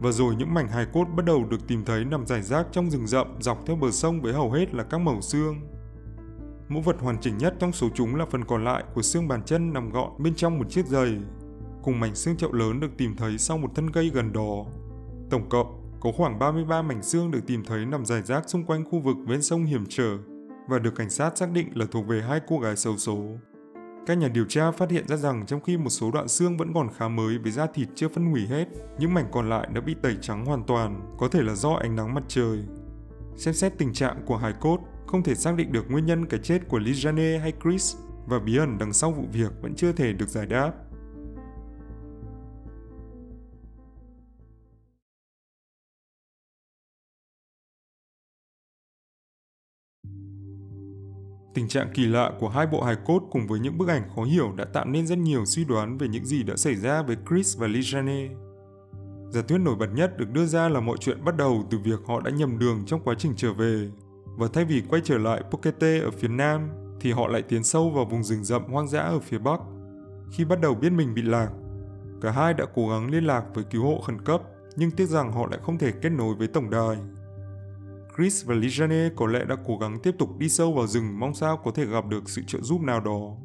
Và 0.00 0.10
rồi 0.10 0.34
những 0.38 0.54
mảnh 0.54 0.68
hài 0.68 0.86
cốt 0.92 1.04
bắt 1.16 1.24
đầu 1.26 1.44
được 1.50 1.68
tìm 1.68 1.84
thấy 1.84 2.04
nằm 2.04 2.26
rải 2.26 2.42
rác 2.42 2.66
trong 2.72 2.90
rừng 2.90 3.06
rậm 3.06 3.26
dọc 3.40 3.66
theo 3.66 3.76
bờ 3.76 3.90
sông 3.90 4.20
với 4.20 4.32
hầu 4.32 4.52
hết 4.52 4.74
là 4.74 4.84
các 4.84 4.98
mẩu 4.98 5.20
xương. 5.20 5.60
Mẫu 6.68 6.82
vật 6.82 6.96
hoàn 7.00 7.20
chỉnh 7.20 7.38
nhất 7.38 7.54
trong 7.58 7.72
số 7.72 7.88
chúng 7.94 8.16
là 8.16 8.26
phần 8.26 8.44
còn 8.44 8.64
lại 8.64 8.84
của 8.94 9.02
xương 9.02 9.28
bàn 9.28 9.42
chân 9.46 9.72
nằm 9.72 9.90
gọn 9.90 10.10
bên 10.18 10.34
trong 10.34 10.58
một 10.58 10.70
chiếc 10.70 10.86
giày, 10.86 11.16
cùng 11.82 12.00
mảnh 12.00 12.14
xương 12.14 12.36
chậu 12.36 12.52
lớn 12.52 12.80
được 12.80 12.96
tìm 12.98 13.16
thấy 13.16 13.38
sau 13.38 13.58
một 13.58 13.70
thân 13.74 13.90
cây 13.90 14.10
gần 14.14 14.32
đó. 14.32 14.64
Tổng 15.30 15.48
cộng, 15.48 15.79
có 16.00 16.12
khoảng 16.12 16.38
33 16.38 16.82
mảnh 16.82 17.02
xương 17.02 17.30
được 17.30 17.40
tìm 17.46 17.64
thấy 17.64 17.86
nằm 17.86 18.06
rải 18.06 18.22
rác 18.22 18.48
xung 18.50 18.64
quanh 18.64 18.84
khu 18.90 19.00
vực 19.00 19.16
ven 19.26 19.42
sông 19.42 19.64
hiểm 19.64 19.84
trở 19.88 20.18
và 20.68 20.78
được 20.78 20.94
cảnh 20.96 21.10
sát 21.10 21.38
xác 21.38 21.50
định 21.52 21.68
là 21.74 21.86
thuộc 21.90 22.06
về 22.06 22.22
hai 22.22 22.40
cô 22.48 22.58
gái 22.58 22.76
xấu 22.76 22.96
số. 22.96 23.18
Các 24.06 24.18
nhà 24.18 24.28
điều 24.28 24.44
tra 24.44 24.70
phát 24.70 24.90
hiện 24.90 25.08
ra 25.08 25.16
rằng 25.16 25.46
trong 25.46 25.60
khi 25.60 25.76
một 25.76 25.90
số 25.90 26.10
đoạn 26.10 26.28
xương 26.28 26.56
vẫn 26.56 26.74
còn 26.74 26.88
khá 26.96 27.08
mới 27.08 27.38
với 27.38 27.52
da 27.52 27.66
thịt 27.66 27.88
chưa 27.94 28.08
phân 28.08 28.26
hủy 28.26 28.46
hết, 28.46 28.68
những 28.98 29.14
mảnh 29.14 29.28
còn 29.32 29.48
lại 29.48 29.68
đã 29.74 29.80
bị 29.80 29.94
tẩy 30.02 30.16
trắng 30.20 30.44
hoàn 30.44 30.64
toàn, 30.64 31.16
có 31.18 31.28
thể 31.28 31.42
là 31.42 31.54
do 31.54 31.70
ánh 31.70 31.96
nắng 31.96 32.14
mặt 32.14 32.22
trời. 32.28 32.58
Xem 33.36 33.54
xét 33.54 33.78
tình 33.78 33.92
trạng 33.92 34.22
của 34.26 34.36
hài 34.36 34.52
cốt, 34.60 34.78
không 35.06 35.22
thể 35.22 35.34
xác 35.34 35.56
định 35.56 35.72
được 35.72 35.90
nguyên 35.90 36.06
nhân 36.06 36.26
cái 36.26 36.40
chết 36.42 36.68
của 36.68 36.78
Lijane 36.78 37.38
hay 37.38 37.52
Chris 37.62 37.96
và 38.26 38.38
bí 38.38 38.56
ẩn 38.56 38.78
đằng 38.78 38.92
sau 38.92 39.10
vụ 39.10 39.24
việc 39.32 39.52
vẫn 39.62 39.74
chưa 39.74 39.92
thể 39.92 40.12
được 40.12 40.28
giải 40.28 40.46
đáp. 40.46 40.72
Tình 51.54 51.68
trạng 51.68 51.90
kỳ 51.94 52.06
lạ 52.06 52.32
của 52.40 52.48
hai 52.48 52.66
bộ 52.66 52.82
hài 52.82 52.96
cốt 53.04 53.22
cùng 53.30 53.46
với 53.46 53.60
những 53.60 53.78
bức 53.78 53.88
ảnh 53.88 54.02
khó 54.16 54.22
hiểu 54.22 54.52
đã 54.56 54.64
tạo 54.64 54.84
nên 54.84 55.06
rất 55.06 55.18
nhiều 55.18 55.44
suy 55.44 55.64
đoán 55.64 55.98
về 55.98 56.08
những 56.08 56.24
gì 56.24 56.42
đã 56.42 56.56
xảy 56.56 56.74
ra 56.74 57.02
với 57.02 57.16
Chris 57.28 57.58
và 57.58 57.66
Lijane. 57.66 58.28
Giả 59.30 59.42
thuyết 59.48 59.58
nổi 59.58 59.74
bật 59.76 59.86
nhất 59.94 60.18
được 60.18 60.30
đưa 60.32 60.46
ra 60.46 60.68
là 60.68 60.80
mọi 60.80 60.96
chuyện 61.00 61.24
bắt 61.24 61.36
đầu 61.36 61.64
từ 61.70 61.78
việc 61.78 62.00
họ 62.06 62.20
đã 62.20 62.30
nhầm 62.30 62.58
đường 62.58 62.82
trong 62.86 63.00
quá 63.04 63.14
trình 63.18 63.32
trở 63.36 63.52
về, 63.52 63.90
và 64.38 64.48
thay 64.52 64.64
vì 64.64 64.82
quay 64.88 65.02
trở 65.04 65.18
lại 65.18 65.42
Pokete 65.50 65.98
ở 65.98 66.10
phía 66.10 66.28
nam, 66.28 66.68
thì 67.00 67.12
họ 67.12 67.28
lại 67.28 67.42
tiến 67.42 67.64
sâu 67.64 67.90
vào 67.90 68.04
vùng 68.04 68.24
rừng 68.24 68.44
rậm 68.44 68.64
hoang 68.64 68.88
dã 68.88 69.00
ở 69.00 69.20
phía 69.20 69.38
bắc. 69.38 69.60
Khi 70.32 70.44
bắt 70.44 70.60
đầu 70.60 70.74
biết 70.74 70.90
mình 70.90 71.14
bị 71.14 71.22
lạc, 71.22 71.48
cả 72.20 72.30
hai 72.30 72.54
đã 72.54 72.64
cố 72.74 72.88
gắng 72.88 73.10
liên 73.10 73.24
lạc 73.24 73.44
với 73.54 73.64
cứu 73.64 73.84
hộ 73.84 74.00
khẩn 74.00 74.20
cấp, 74.20 74.42
nhưng 74.76 74.90
tiếc 74.90 75.06
rằng 75.06 75.32
họ 75.32 75.46
lại 75.50 75.60
không 75.62 75.78
thể 75.78 75.92
kết 76.02 76.10
nối 76.10 76.34
với 76.34 76.48
tổng 76.48 76.70
đài. 76.70 76.96
Chris 78.20 78.46
và 78.46 78.54
Lijane 78.54 79.10
có 79.16 79.26
lẽ 79.26 79.44
đã 79.44 79.56
cố 79.66 79.78
gắng 79.78 79.98
tiếp 80.02 80.14
tục 80.18 80.38
đi 80.38 80.48
sâu 80.48 80.72
vào 80.72 80.86
rừng 80.86 81.20
mong 81.20 81.34
sao 81.34 81.56
có 81.56 81.70
thể 81.70 81.86
gặp 81.86 82.06
được 82.08 82.30
sự 82.30 82.42
trợ 82.46 82.60
giúp 82.60 82.82
nào 82.82 83.00
đó. 83.00 83.36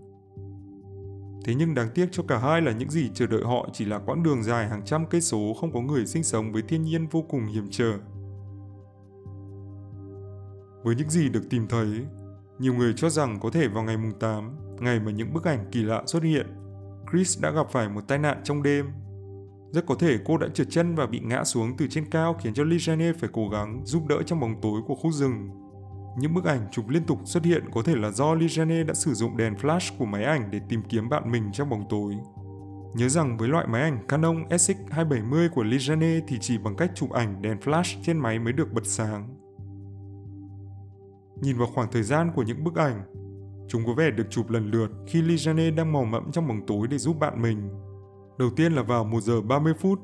Thế 1.45 1.55
nhưng 1.55 1.73
đáng 1.75 1.89
tiếc 1.95 2.07
cho 2.11 2.23
cả 2.27 2.37
hai 2.37 2.61
là 2.61 2.71
những 2.71 2.89
gì 2.89 3.09
chờ 3.13 3.27
đợi 3.27 3.41
họ 3.43 3.69
chỉ 3.73 3.85
là 3.85 3.99
quãng 3.99 4.23
đường 4.23 4.43
dài 4.43 4.67
hàng 4.67 4.81
trăm 4.85 5.05
cây 5.05 5.21
số 5.21 5.53
không 5.59 5.73
có 5.73 5.81
người 5.81 6.05
sinh 6.05 6.23
sống 6.23 6.51
với 6.51 6.61
thiên 6.61 6.83
nhiên 6.83 7.07
vô 7.07 7.21
cùng 7.21 7.45
hiểm 7.45 7.67
trở. 7.71 7.93
Với 10.83 10.95
những 10.95 11.09
gì 11.09 11.29
được 11.29 11.49
tìm 11.49 11.67
thấy, 11.67 11.87
nhiều 12.59 12.73
người 12.73 12.93
cho 12.97 13.09
rằng 13.09 13.39
có 13.39 13.49
thể 13.49 13.67
vào 13.67 13.83
ngày 13.83 13.97
mùng 13.97 14.19
8, 14.19 14.57
ngày 14.79 14.99
mà 14.99 15.11
những 15.11 15.33
bức 15.33 15.43
ảnh 15.43 15.65
kỳ 15.71 15.83
lạ 15.83 16.03
xuất 16.07 16.23
hiện, 16.23 16.47
Chris 17.11 17.41
đã 17.41 17.51
gặp 17.51 17.67
phải 17.71 17.89
một 17.89 18.01
tai 18.07 18.17
nạn 18.17 18.41
trong 18.43 18.63
đêm 18.63 18.85
rất 19.75 19.85
có 19.85 19.95
thể 19.95 20.17
cô 20.25 20.37
đã 20.37 20.47
trượt 20.53 20.67
chân 20.69 20.95
và 20.95 21.05
bị 21.05 21.19
ngã 21.19 21.43
xuống 21.43 21.77
từ 21.77 21.87
trên 21.87 22.05
cao 22.09 22.35
khiến 22.41 22.53
cho 22.53 22.63
Lijane 22.63 23.13
phải 23.13 23.29
cố 23.33 23.49
gắng 23.49 23.81
giúp 23.85 24.07
đỡ 24.07 24.23
trong 24.25 24.39
bóng 24.39 24.61
tối 24.61 24.81
của 24.87 24.95
khu 24.95 25.11
rừng. 25.11 25.49
Những 26.17 26.33
bức 26.33 26.45
ảnh 26.45 26.67
chụp 26.71 26.89
liên 26.89 27.03
tục 27.03 27.19
xuất 27.25 27.43
hiện 27.43 27.63
có 27.73 27.81
thể 27.81 27.95
là 27.95 28.11
do 28.11 28.35
Lijane 28.35 28.85
đã 28.85 28.93
sử 28.93 29.13
dụng 29.13 29.37
đèn 29.37 29.53
flash 29.53 29.97
của 29.97 30.05
máy 30.05 30.23
ảnh 30.23 30.51
để 30.51 30.59
tìm 30.69 30.81
kiếm 30.89 31.09
bạn 31.09 31.31
mình 31.31 31.51
trong 31.53 31.69
bóng 31.69 31.83
tối. 31.89 32.13
Nhớ 32.95 33.09
rằng 33.09 33.37
với 33.37 33.49
loại 33.49 33.67
máy 33.67 33.81
ảnh 33.81 34.07
Canon 34.07 34.43
SX270 34.49 35.49
của 35.49 35.63
Lijane 35.63 36.21
thì 36.27 36.37
chỉ 36.41 36.57
bằng 36.57 36.75
cách 36.75 36.91
chụp 36.95 37.11
ảnh 37.11 37.41
đèn 37.41 37.57
flash 37.57 37.97
trên 38.03 38.17
máy 38.17 38.39
mới 38.39 38.53
được 38.53 38.73
bật 38.73 38.85
sáng. 38.85 39.35
Nhìn 41.41 41.57
vào 41.57 41.67
khoảng 41.67 41.91
thời 41.91 42.03
gian 42.03 42.31
của 42.35 42.43
những 42.43 42.63
bức 42.63 42.75
ảnh, 42.75 43.03
chúng 43.67 43.85
có 43.85 43.93
vẻ 43.93 44.11
được 44.11 44.27
chụp 44.29 44.49
lần 44.49 44.71
lượt 44.71 44.91
khi 45.07 45.21
Lijane 45.21 45.75
đang 45.75 45.91
mò 45.91 46.03
mẫm 46.03 46.31
trong 46.31 46.47
bóng 46.47 46.65
tối 46.67 46.87
để 46.87 46.97
giúp 46.97 47.19
bạn 47.19 47.41
mình 47.41 47.69
Đầu 48.37 48.49
tiên 48.49 48.73
là 48.73 48.83
vào 48.83 49.03
1 49.03 49.21
giờ 49.21 49.41
30 49.41 49.73
phút, 49.79 49.99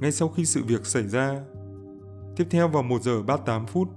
ngay 0.00 0.12
sau 0.12 0.28
khi 0.28 0.44
sự 0.44 0.62
việc 0.66 0.86
xảy 0.86 1.08
ra. 1.08 1.40
Tiếp 2.36 2.44
theo 2.50 2.68
vào 2.68 2.82
1 2.82 3.02
giờ 3.02 3.22
38 3.22 3.66
phút. 3.66 3.88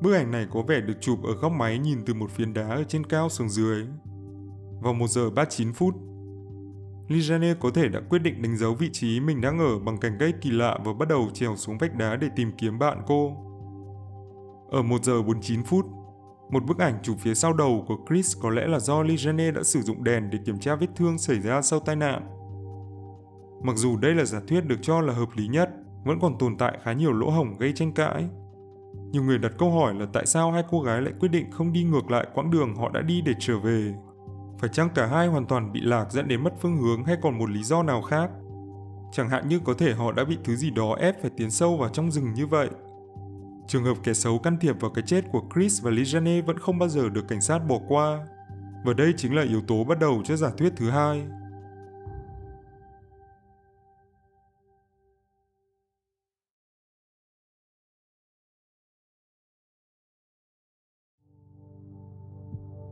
Bức 0.00 0.14
ảnh 0.14 0.30
này 0.30 0.46
có 0.52 0.62
vẻ 0.62 0.80
được 0.80 0.94
chụp 1.00 1.18
ở 1.24 1.34
góc 1.34 1.52
máy 1.52 1.78
nhìn 1.78 2.04
từ 2.06 2.14
một 2.14 2.30
phiến 2.30 2.54
đá 2.54 2.68
ở 2.68 2.84
trên 2.84 3.06
cao 3.06 3.28
xuống 3.28 3.48
dưới. 3.48 3.84
Vào 4.82 4.92
1 4.92 5.10
giờ 5.10 5.30
39 5.30 5.72
phút, 5.72 5.94
Lijane 7.08 7.54
có 7.60 7.70
thể 7.74 7.88
đã 7.88 8.00
quyết 8.08 8.18
định 8.18 8.42
đánh 8.42 8.56
dấu 8.56 8.74
vị 8.74 8.88
trí 8.92 9.20
mình 9.20 9.40
đang 9.40 9.58
ở 9.58 9.78
bằng 9.78 9.98
cành 9.98 10.16
cây 10.20 10.32
kỳ 10.40 10.50
lạ 10.50 10.78
và 10.84 10.92
bắt 10.92 11.08
đầu 11.08 11.28
trèo 11.34 11.56
xuống 11.56 11.78
vách 11.78 11.94
đá 11.94 12.16
để 12.16 12.28
tìm 12.36 12.52
kiếm 12.58 12.78
bạn 12.78 13.02
cô. 13.06 13.36
Ở 14.70 14.82
1 14.82 15.04
giờ 15.04 15.22
49 15.22 15.64
phút, 15.64 15.86
một 16.50 16.64
bức 16.64 16.78
ảnh 16.78 16.98
chụp 17.02 17.16
phía 17.20 17.34
sau 17.34 17.52
đầu 17.52 17.84
của 17.88 17.96
Chris 18.08 18.36
có 18.40 18.50
lẽ 18.50 18.66
là 18.66 18.78
do 18.78 19.02
Lijane 19.02 19.52
đã 19.52 19.62
sử 19.62 19.82
dụng 19.82 20.04
đèn 20.04 20.30
để 20.30 20.38
kiểm 20.46 20.58
tra 20.58 20.74
vết 20.74 20.86
thương 20.96 21.18
xảy 21.18 21.40
ra 21.40 21.62
sau 21.62 21.80
tai 21.80 21.96
nạn. 21.96 22.35
Mặc 23.62 23.76
dù 23.76 23.96
đây 23.96 24.14
là 24.14 24.24
giả 24.24 24.40
thuyết 24.48 24.60
được 24.60 24.78
cho 24.82 25.00
là 25.00 25.12
hợp 25.12 25.28
lý 25.34 25.48
nhất, 25.48 25.70
vẫn 26.04 26.20
còn 26.20 26.38
tồn 26.38 26.56
tại 26.58 26.78
khá 26.82 26.92
nhiều 26.92 27.12
lỗ 27.12 27.30
hổng 27.30 27.56
gây 27.58 27.72
tranh 27.72 27.92
cãi. 27.92 28.28
Nhiều 29.12 29.22
người 29.22 29.38
đặt 29.38 29.52
câu 29.58 29.70
hỏi 29.70 29.94
là 29.94 30.06
tại 30.12 30.26
sao 30.26 30.52
hai 30.52 30.62
cô 30.70 30.80
gái 30.80 31.02
lại 31.02 31.12
quyết 31.20 31.28
định 31.28 31.50
không 31.50 31.72
đi 31.72 31.84
ngược 31.84 32.10
lại 32.10 32.26
quãng 32.34 32.50
đường 32.50 32.76
họ 32.76 32.90
đã 32.90 33.00
đi 33.00 33.20
để 33.20 33.32
trở 33.38 33.58
về. 33.58 33.94
Phải 34.58 34.70
chăng 34.72 34.88
cả 34.94 35.06
hai 35.06 35.26
hoàn 35.26 35.46
toàn 35.46 35.72
bị 35.72 35.80
lạc 35.80 36.12
dẫn 36.12 36.28
đến 36.28 36.44
mất 36.44 36.54
phương 36.60 36.76
hướng 36.76 37.04
hay 37.04 37.16
còn 37.22 37.38
một 37.38 37.50
lý 37.50 37.62
do 37.62 37.82
nào 37.82 38.02
khác? 38.02 38.30
Chẳng 39.12 39.28
hạn 39.28 39.48
như 39.48 39.60
có 39.64 39.74
thể 39.74 39.92
họ 39.92 40.12
đã 40.12 40.24
bị 40.24 40.38
thứ 40.44 40.56
gì 40.56 40.70
đó 40.70 40.96
ép 41.00 41.22
phải 41.22 41.30
tiến 41.36 41.50
sâu 41.50 41.76
vào 41.76 41.88
trong 41.88 42.10
rừng 42.10 42.34
như 42.34 42.46
vậy. 42.46 42.68
Trường 43.68 43.84
hợp 43.84 43.96
kẻ 44.02 44.12
xấu 44.12 44.38
can 44.38 44.56
thiệp 44.60 44.80
vào 44.80 44.90
cái 44.90 45.04
chết 45.06 45.24
của 45.32 45.42
Chris 45.54 45.82
và 45.82 45.90
Lijane 45.90 46.42
vẫn 46.42 46.58
không 46.58 46.78
bao 46.78 46.88
giờ 46.88 47.08
được 47.08 47.28
cảnh 47.28 47.40
sát 47.40 47.58
bỏ 47.58 47.78
qua. 47.88 48.26
Và 48.84 48.92
đây 48.92 49.14
chính 49.16 49.34
là 49.34 49.42
yếu 49.42 49.60
tố 49.60 49.84
bắt 49.84 49.98
đầu 49.98 50.22
cho 50.24 50.36
giả 50.36 50.50
thuyết 50.58 50.72
thứ 50.76 50.90
hai. 50.90 51.22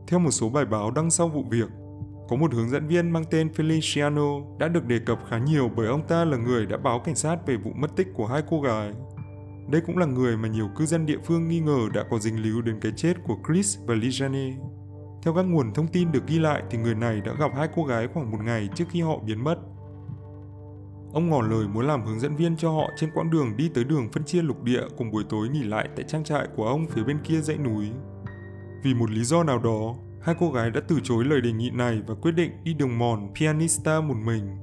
Theo 0.07 0.19
một 0.19 0.31
số 0.31 0.49
bài 0.49 0.65
báo 0.65 0.91
đăng 0.91 1.09
sau 1.11 1.27
vụ 1.27 1.43
việc, 1.49 1.69
có 2.29 2.35
một 2.35 2.53
hướng 2.53 2.69
dẫn 2.69 2.87
viên 2.87 3.11
mang 3.11 3.23
tên 3.31 3.49
Feliciano 3.55 4.57
đã 4.57 4.67
được 4.67 4.85
đề 4.85 4.99
cập 4.99 5.19
khá 5.29 5.37
nhiều 5.37 5.71
bởi 5.75 5.87
ông 5.87 6.07
ta 6.07 6.25
là 6.25 6.37
người 6.37 6.65
đã 6.65 6.77
báo 6.77 6.99
cảnh 6.99 7.15
sát 7.15 7.47
về 7.47 7.57
vụ 7.57 7.71
mất 7.75 7.95
tích 7.95 8.07
của 8.13 8.27
hai 8.27 8.43
cô 8.49 8.61
gái. 8.61 8.91
Đây 9.71 9.81
cũng 9.81 9.97
là 9.97 10.05
người 10.05 10.37
mà 10.37 10.47
nhiều 10.47 10.69
cư 10.75 10.85
dân 10.85 11.05
địa 11.05 11.17
phương 11.23 11.47
nghi 11.47 11.59
ngờ 11.59 11.79
đã 11.93 12.03
có 12.09 12.19
dính 12.19 12.43
líu 12.43 12.61
đến 12.61 12.79
cái 12.81 12.91
chết 12.95 13.13
của 13.27 13.35
Chris 13.47 13.77
và 13.85 13.95
Lijane. 13.95 14.53
Theo 15.23 15.33
các 15.33 15.41
nguồn 15.41 15.73
thông 15.73 15.87
tin 15.87 16.11
được 16.11 16.27
ghi 16.27 16.39
lại 16.39 16.63
thì 16.69 16.77
người 16.77 16.95
này 16.95 17.21
đã 17.25 17.33
gặp 17.39 17.51
hai 17.55 17.67
cô 17.75 17.83
gái 17.83 18.07
khoảng 18.13 18.31
một 18.31 18.37
ngày 18.43 18.69
trước 18.75 18.85
khi 18.89 19.01
họ 19.01 19.19
biến 19.25 19.43
mất. 19.43 19.55
Ông 21.13 21.29
ngỏ 21.29 21.41
lời 21.41 21.67
muốn 21.67 21.87
làm 21.87 22.05
hướng 22.05 22.19
dẫn 22.19 22.35
viên 22.35 22.57
cho 22.57 22.71
họ 22.71 22.89
trên 22.97 23.09
quãng 23.13 23.29
đường 23.29 23.57
đi 23.57 23.69
tới 23.73 23.83
đường 23.83 24.09
phân 24.11 24.23
chia 24.23 24.41
lục 24.41 24.63
địa 24.63 24.81
cùng 24.97 25.11
buổi 25.11 25.23
tối 25.29 25.49
nghỉ 25.49 25.63
lại 25.63 25.89
tại 25.95 26.05
trang 26.07 26.23
trại 26.23 26.47
của 26.55 26.67
ông 26.67 26.87
phía 26.87 27.03
bên 27.03 27.17
kia 27.23 27.41
dãy 27.41 27.57
núi. 27.57 27.85
Vì 28.85 28.93
một 28.93 29.11
lý 29.11 29.23
do 29.23 29.43
nào 29.43 29.59
đó, 29.59 29.95
hai 30.21 30.35
cô 30.39 30.51
gái 30.51 30.71
đã 30.71 30.81
từ 30.87 30.99
chối 31.03 31.25
lời 31.25 31.41
đề 31.41 31.51
nghị 31.51 31.69
này 31.69 32.01
và 32.07 32.15
quyết 32.21 32.31
định 32.31 32.51
đi 32.63 32.73
đường 32.73 32.99
mòn 32.99 33.33
Pianista 33.35 34.01
một 34.01 34.15
mình. 34.25 34.57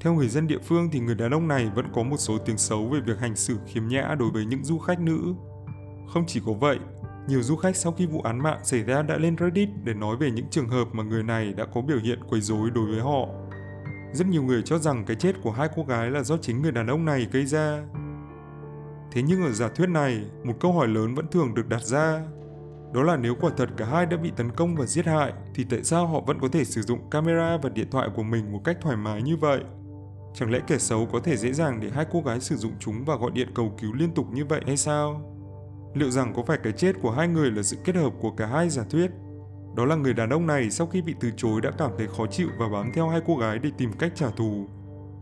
Theo 0.00 0.14
người 0.14 0.28
dân 0.28 0.46
địa 0.46 0.58
phương 0.58 0.88
thì 0.92 1.00
người 1.00 1.14
đàn 1.14 1.30
ông 1.30 1.48
này 1.48 1.70
vẫn 1.74 1.86
có 1.94 2.02
một 2.02 2.16
số 2.16 2.38
tiếng 2.38 2.58
xấu 2.58 2.88
về 2.88 3.00
việc 3.06 3.18
hành 3.18 3.36
xử 3.36 3.58
khiếm 3.66 3.88
nhã 3.88 4.14
đối 4.18 4.30
với 4.30 4.44
những 4.44 4.64
du 4.64 4.78
khách 4.78 5.00
nữ. 5.00 5.34
Không 6.12 6.24
chỉ 6.26 6.40
có 6.46 6.52
vậy, 6.52 6.78
nhiều 7.28 7.42
du 7.42 7.56
khách 7.56 7.76
sau 7.76 7.92
khi 7.92 8.06
vụ 8.06 8.20
án 8.20 8.42
mạng 8.42 8.60
xảy 8.64 8.82
ra 8.82 9.02
đã 9.02 9.16
lên 9.16 9.36
Reddit 9.40 9.68
để 9.84 9.94
nói 9.94 10.16
về 10.16 10.30
những 10.30 10.46
trường 10.50 10.68
hợp 10.68 10.88
mà 10.92 11.02
người 11.02 11.22
này 11.22 11.52
đã 11.52 11.64
có 11.74 11.80
biểu 11.80 11.98
hiện 11.98 12.18
quấy 12.28 12.40
rối 12.40 12.70
đối 12.70 12.86
với 12.86 13.00
họ. 13.00 13.26
Rất 14.12 14.26
nhiều 14.26 14.42
người 14.42 14.62
cho 14.62 14.78
rằng 14.78 15.04
cái 15.06 15.16
chết 15.16 15.32
của 15.42 15.52
hai 15.52 15.68
cô 15.76 15.84
gái 15.84 16.10
là 16.10 16.22
do 16.22 16.36
chính 16.36 16.62
người 16.62 16.72
đàn 16.72 16.86
ông 16.86 17.04
này 17.04 17.26
gây 17.32 17.46
ra. 17.46 17.82
Thế 19.12 19.22
nhưng 19.22 19.42
ở 19.42 19.52
giả 19.52 19.68
thuyết 19.68 19.88
này, 19.88 20.24
một 20.44 20.54
câu 20.60 20.72
hỏi 20.72 20.88
lớn 20.88 21.14
vẫn 21.14 21.26
thường 21.30 21.54
được 21.54 21.68
đặt 21.68 21.82
ra 21.82 22.22
đó 22.92 23.02
là 23.02 23.16
nếu 23.16 23.34
quả 23.40 23.50
thật 23.56 23.68
cả 23.76 23.84
hai 23.84 24.06
đã 24.06 24.16
bị 24.16 24.32
tấn 24.36 24.50
công 24.50 24.76
và 24.76 24.86
giết 24.86 25.06
hại, 25.06 25.32
thì 25.54 25.64
tại 25.70 25.84
sao 25.84 26.06
họ 26.06 26.20
vẫn 26.20 26.38
có 26.40 26.48
thể 26.52 26.64
sử 26.64 26.82
dụng 26.82 27.10
camera 27.10 27.58
và 27.62 27.68
điện 27.68 27.90
thoại 27.90 28.08
của 28.16 28.22
mình 28.22 28.52
một 28.52 28.60
cách 28.64 28.78
thoải 28.80 28.96
mái 28.96 29.22
như 29.22 29.36
vậy? 29.36 29.60
Chẳng 30.34 30.50
lẽ 30.50 30.60
kẻ 30.66 30.78
xấu 30.78 31.06
có 31.06 31.20
thể 31.20 31.36
dễ 31.36 31.52
dàng 31.52 31.80
để 31.80 31.90
hai 31.90 32.06
cô 32.12 32.20
gái 32.20 32.40
sử 32.40 32.56
dụng 32.56 32.72
chúng 32.80 33.04
và 33.04 33.16
gọi 33.16 33.30
điện 33.30 33.48
cầu 33.54 33.76
cứu 33.80 33.92
liên 33.92 34.14
tục 34.14 34.26
như 34.32 34.44
vậy 34.44 34.60
hay 34.66 34.76
sao? 34.76 35.34
Liệu 35.94 36.10
rằng 36.10 36.32
có 36.36 36.42
phải 36.42 36.58
cái 36.62 36.72
chết 36.72 36.92
của 37.02 37.10
hai 37.10 37.28
người 37.28 37.50
là 37.50 37.62
sự 37.62 37.76
kết 37.84 37.96
hợp 37.96 38.12
của 38.20 38.30
cả 38.30 38.46
hai 38.46 38.68
giả 38.68 38.82
thuyết? 38.90 39.10
Đó 39.76 39.84
là 39.84 39.96
người 39.96 40.14
đàn 40.14 40.30
ông 40.30 40.46
này 40.46 40.70
sau 40.70 40.86
khi 40.86 41.02
bị 41.02 41.14
từ 41.20 41.30
chối 41.36 41.60
đã 41.60 41.70
cảm 41.78 41.90
thấy 41.98 42.06
khó 42.16 42.26
chịu 42.26 42.48
và 42.58 42.68
bám 42.68 42.92
theo 42.94 43.08
hai 43.08 43.20
cô 43.26 43.36
gái 43.36 43.58
để 43.58 43.70
tìm 43.78 43.92
cách 43.92 44.12
trả 44.14 44.30
thù. 44.30 44.66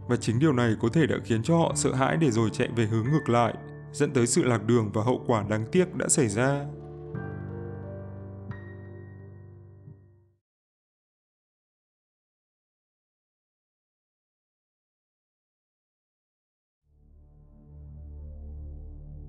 Và 0.09 0.17
chính 0.17 0.39
điều 0.39 0.53
này 0.53 0.75
có 0.81 0.89
thể 0.93 1.07
đã 1.07 1.17
khiến 1.25 1.43
cho 1.43 1.59
họ 1.59 1.73
sợ 1.75 1.95
hãi 1.95 2.17
để 2.17 2.31
rồi 2.31 2.51
chạy 2.53 2.69
về 2.77 2.87
hướng 2.87 3.05
ngược 3.05 3.29
lại, 3.29 3.55
dẫn 3.93 4.11
tới 4.11 4.27
sự 4.27 4.45
lạc 4.45 4.65
đường 4.67 4.91
và 4.95 5.03
hậu 5.03 5.25
quả 5.27 5.45
đáng 5.49 5.67
tiếc 5.73 5.95
đã 5.95 6.09
xảy 6.09 6.29
ra. 6.29 6.65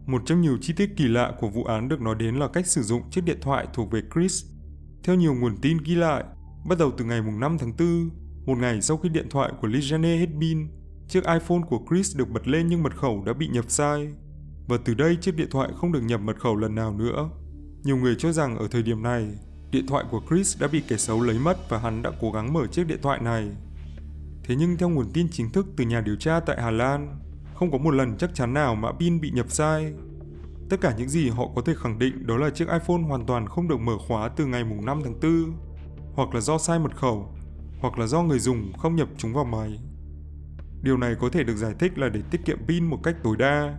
Một 0.08 0.22
trong 0.26 0.42
nhiều 0.42 0.58
chi 0.62 0.74
tiết 0.74 0.98
kỳ 0.98 1.08
lạ 1.08 1.34
của 1.40 1.50
vụ 1.50 1.64
án 1.64 1.90
được 1.90 2.02
nói 2.02 2.16
đến 2.16 2.36
là 2.36 2.48
cách 2.48 2.68
sử 2.68 2.82
dụng 2.82 3.02
chiếc 3.12 3.24
điện 3.26 3.38
thoại 3.42 3.68
thuộc 3.74 3.92
về 3.92 4.02
Chris. 4.14 4.46
Theo 5.04 5.16
nhiều 5.16 5.34
nguồn 5.34 5.58
tin 5.62 5.78
ghi 5.86 5.96
lại, 5.96 6.24
bắt 6.70 6.78
đầu 6.78 6.92
từ 6.98 7.06
ngày 7.06 7.22
5 7.22 7.58
tháng 7.58 7.74
4, 7.80 8.10
một 8.46 8.58
ngày 8.58 8.82
sau 8.82 8.98
khi 8.98 9.10
điện 9.10 9.28
thoại 9.30 9.52
của 9.62 9.68
Lijane 9.68 10.20
hết 10.20 10.28
pin, 10.42 10.68
chiếc 11.08 11.24
iPhone 11.24 11.62
của 11.70 11.80
Chris 11.90 12.18
được 12.18 12.30
bật 12.30 12.48
lên 12.48 12.68
nhưng 12.68 12.84
mật 12.84 12.96
khẩu 12.96 13.24
đã 13.26 13.34
bị 13.34 13.48
nhập 13.48 13.66
sai. 13.68 14.08
Và 14.68 14.78
từ 14.86 14.94
đây 14.94 15.18
chiếc 15.22 15.36
điện 15.36 15.48
thoại 15.52 15.70
không 15.76 15.92
được 15.92 16.02
nhập 16.02 16.22
mật 16.22 16.40
khẩu 16.40 16.56
lần 16.56 16.76
nào 16.76 16.94
nữa. 16.94 17.30
Nhiều 17.84 17.98
người 17.98 18.16
cho 18.20 18.32
rằng 18.32 18.58
ở 18.58 18.68
thời 18.72 18.84
điểm 18.84 19.04
này, 19.04 19.28
điện 19.72 19.88
thoại 19.88 20.06
của 20.12 20.22
Chris 20.30 20.62
đã 20.62 20.68
bị 20.68 20.82
kẻ 20.88 20.98
xấu 20.98 21.22
lấy 21.22 21.40
mất 21.40 21.70
và 21.70 21.78
hắn 21.78 22.02
đã 22.02 22.12
cố 22.22 22.32
gắng 22.32 22.54
mở 22.54 22.68
chiếc 22.68 22.88
điện 22.88 23.00
thoại 23.02 23.20
này. 23.22 23.48
Thế 24.44 24.56
nhưng 24.56 24.78
theo 24.78 24.90
nguồn 24.90 25.12
tin 25.14 25.28
chính 25.32 25.50
thức 25.52 25.68
từ 25.78 25.84
nhà 25.84 26.02
điều 26.02 26.16
tra 26.16 26.40
tại 26.40 26.62
Hà 26.62 26.72
Lan, 26.72 27.20
không 27.60 27.72
có 27.72 27.78
một 27.78 27.92
lần 27.92 28.18
chắc 28.18 28.36
chắn 28.36 28.54
nào 28.54 28.76
mã 28.76 28.92
pin 28.92 29.22
bị 29.22 29.32
nhập 29.32 29.46
sai. 29.50 29.94
Tất 30.70 30.82
cả 30.82 30.94
những 30.98 31.10
gì 31.10 31.30
họ 31.30 31.48
có 31.56 31.62
thể 31.62 31.74
khẳng 31.78 32.00
định 32.00 32.28
đó 32.28 32.38
là 32.38 32.50
chiếc 32.50 32.68
iPhone 32.68 33.02
hoàn 33.08 33.26
toàn 33.26 33.48
không 33.48 33.68
được 33.68 33.80
mở 33.80 33.98
khóa 34.08 34.30
từ 34.30 34.46
ngày 34.46 34.64
5 34.64 35.02
tháng 35.04 35.20
4, 35.20 35.54
hoặc 36.14 36.34
là 36.34 36.42
do 36.42 36.58
sai 36.58 36.80
mật 36.80 36.96
khẩu, 36.96 37.34
hoặc 37.80 38.00
là 38.00 38.08
do 38.08 38.22
người 38.22 38.40
dùng 38.40 38.74
không 38.78 38.96
nhập 38.96 39.08
chúng 39.18 39.34
vào 39.34 39.46
máy. 39.46 39.80
Điều 40.82 40.98
này 40.98 41.16
có 41.20 41.30
thể 41.30 41.44
được 41.44 41.56
giải 41.56 41.74
thích 41.80 41.98
là 41.98 42.10
để 42.10 42.22
tiết 42.32 42.46
kiệm 42.46 42.58
pin 42.68 42.86
một 42.86 43.00
cách 43.04 43.16
tối 43.24 43.38
đa. 43.38 43.78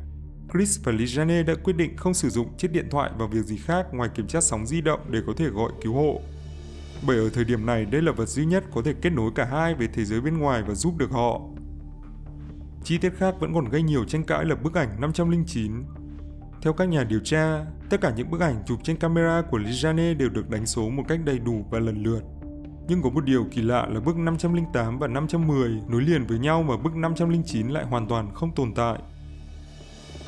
Chris 0.52 0.80
và 0.84 0.92
Lijane 0.92 1.42
đã 1.42 1.54
quyết 1.64 1.76
định 1.76 1.96
không 1.96 2.14
sử 2.14 2.28
dụng 2.28 2.56
chiếc 2.56 2.72
điện 2.72 2.88
thoại 2.90 3.10
vào 3.18 3.28
việc 3.28 3.44
gì 3.44 3.56
khác 3.56 3.86
ngoài 3.92 4.10
kiểm 4.14 4.26
tra 4.26 4.40
sóng 4.40 4.66
di 4.66 4.80
động 4.80 5.00
để 5.10 5.20
có 5.26 5.32
thể 5.36 5.46
gọi 5.46 5.72
cứu 5.82 5.94
hộ. 5.94 6.20
Bởi 7.06 7.16
ở 7.16 7.30
thời 7.30 7.44
điểm 7.44 7.66
này 7.66 7.84
đây 7.84 8.02
là 8.02 8.12
vật 8.12 8.26
duy 8.26 8.46
nhất 8.46 8.64
có 8.74 8.82
thể 8.82 8.94
kết 9.02 9.10
nối 9.10 9.30
cả 9.34 9.44
hai 9.44 9.74
với 9.74 9.88
thế 9.94 10.04
giới 10.04 10.20
bên 10.20 10.38
ngoài 10.38 10.62
và 10.62 10.74
giúp 10.74 10.98
được 10.98 11.10
họ. 11.10 11.40
Chi 12.84 12.98
tiết 12.98 13.12
khác 13.16 13.34
vẫn 13.40 13.54
còn 13.54 13.68
gây 13.68 13.82
nhiều 13.82 14.04
tranh 14.04 14.24
cãi 14.24 14.44
là 14.44 14.54
bức 14.54 14.74
ảnh 14.74 15.00
509. 15.00 15.72
Theo 16.62 16.72
các 16.72 16.88
nhà 16.88 17.04
điều 17.04 17.20
tra, 17.20 17.64
tất 17.90 18.00
cả 18.00 18.12
những 18.16 18.30
bức 18.30 18.40
ảnh 18.40 18.62
chụp 18.66 18.78
trên 18.82 18.96
camera 18.96 19.42
của 19.50 19.58
Lijane 19.58 20.14
đều 20.14 20.28
được 20.28 20.50
đánh 20.50 20.66
số 20.66 20.90
một 20.90 21.02
cách 21.08 21.20
đầy 21.24 21.38
đủ 21.38 21.66
và 21.70 21.78
lần 21.78 22.02
lượt. 22.02 22.22
Nhưng 22.88 23.02
có 23.02 23.10
một 23.10 23.24
điều 23.24 23.46
kỳ 23.50 23.62
lạ 23.62 23.86
là 23.90 24.00
bức 24.00 24.16
508 24.16 24.98
và 24.98 25.06
510 25.06 25.80
nối 25.88 26.02
liền 26.02 26.26
với 26.26 26.38
nhau 26.38 26.62
mà 26.62 26.76
bức 26.76 26.96
509 26.96 27.68
lại 27.68 27.84
hoàn 27.84 28.08
toàn 28.08 28.34
không 28.34 28.54
tồn 28.54 28.74
tại. 28.74 28.98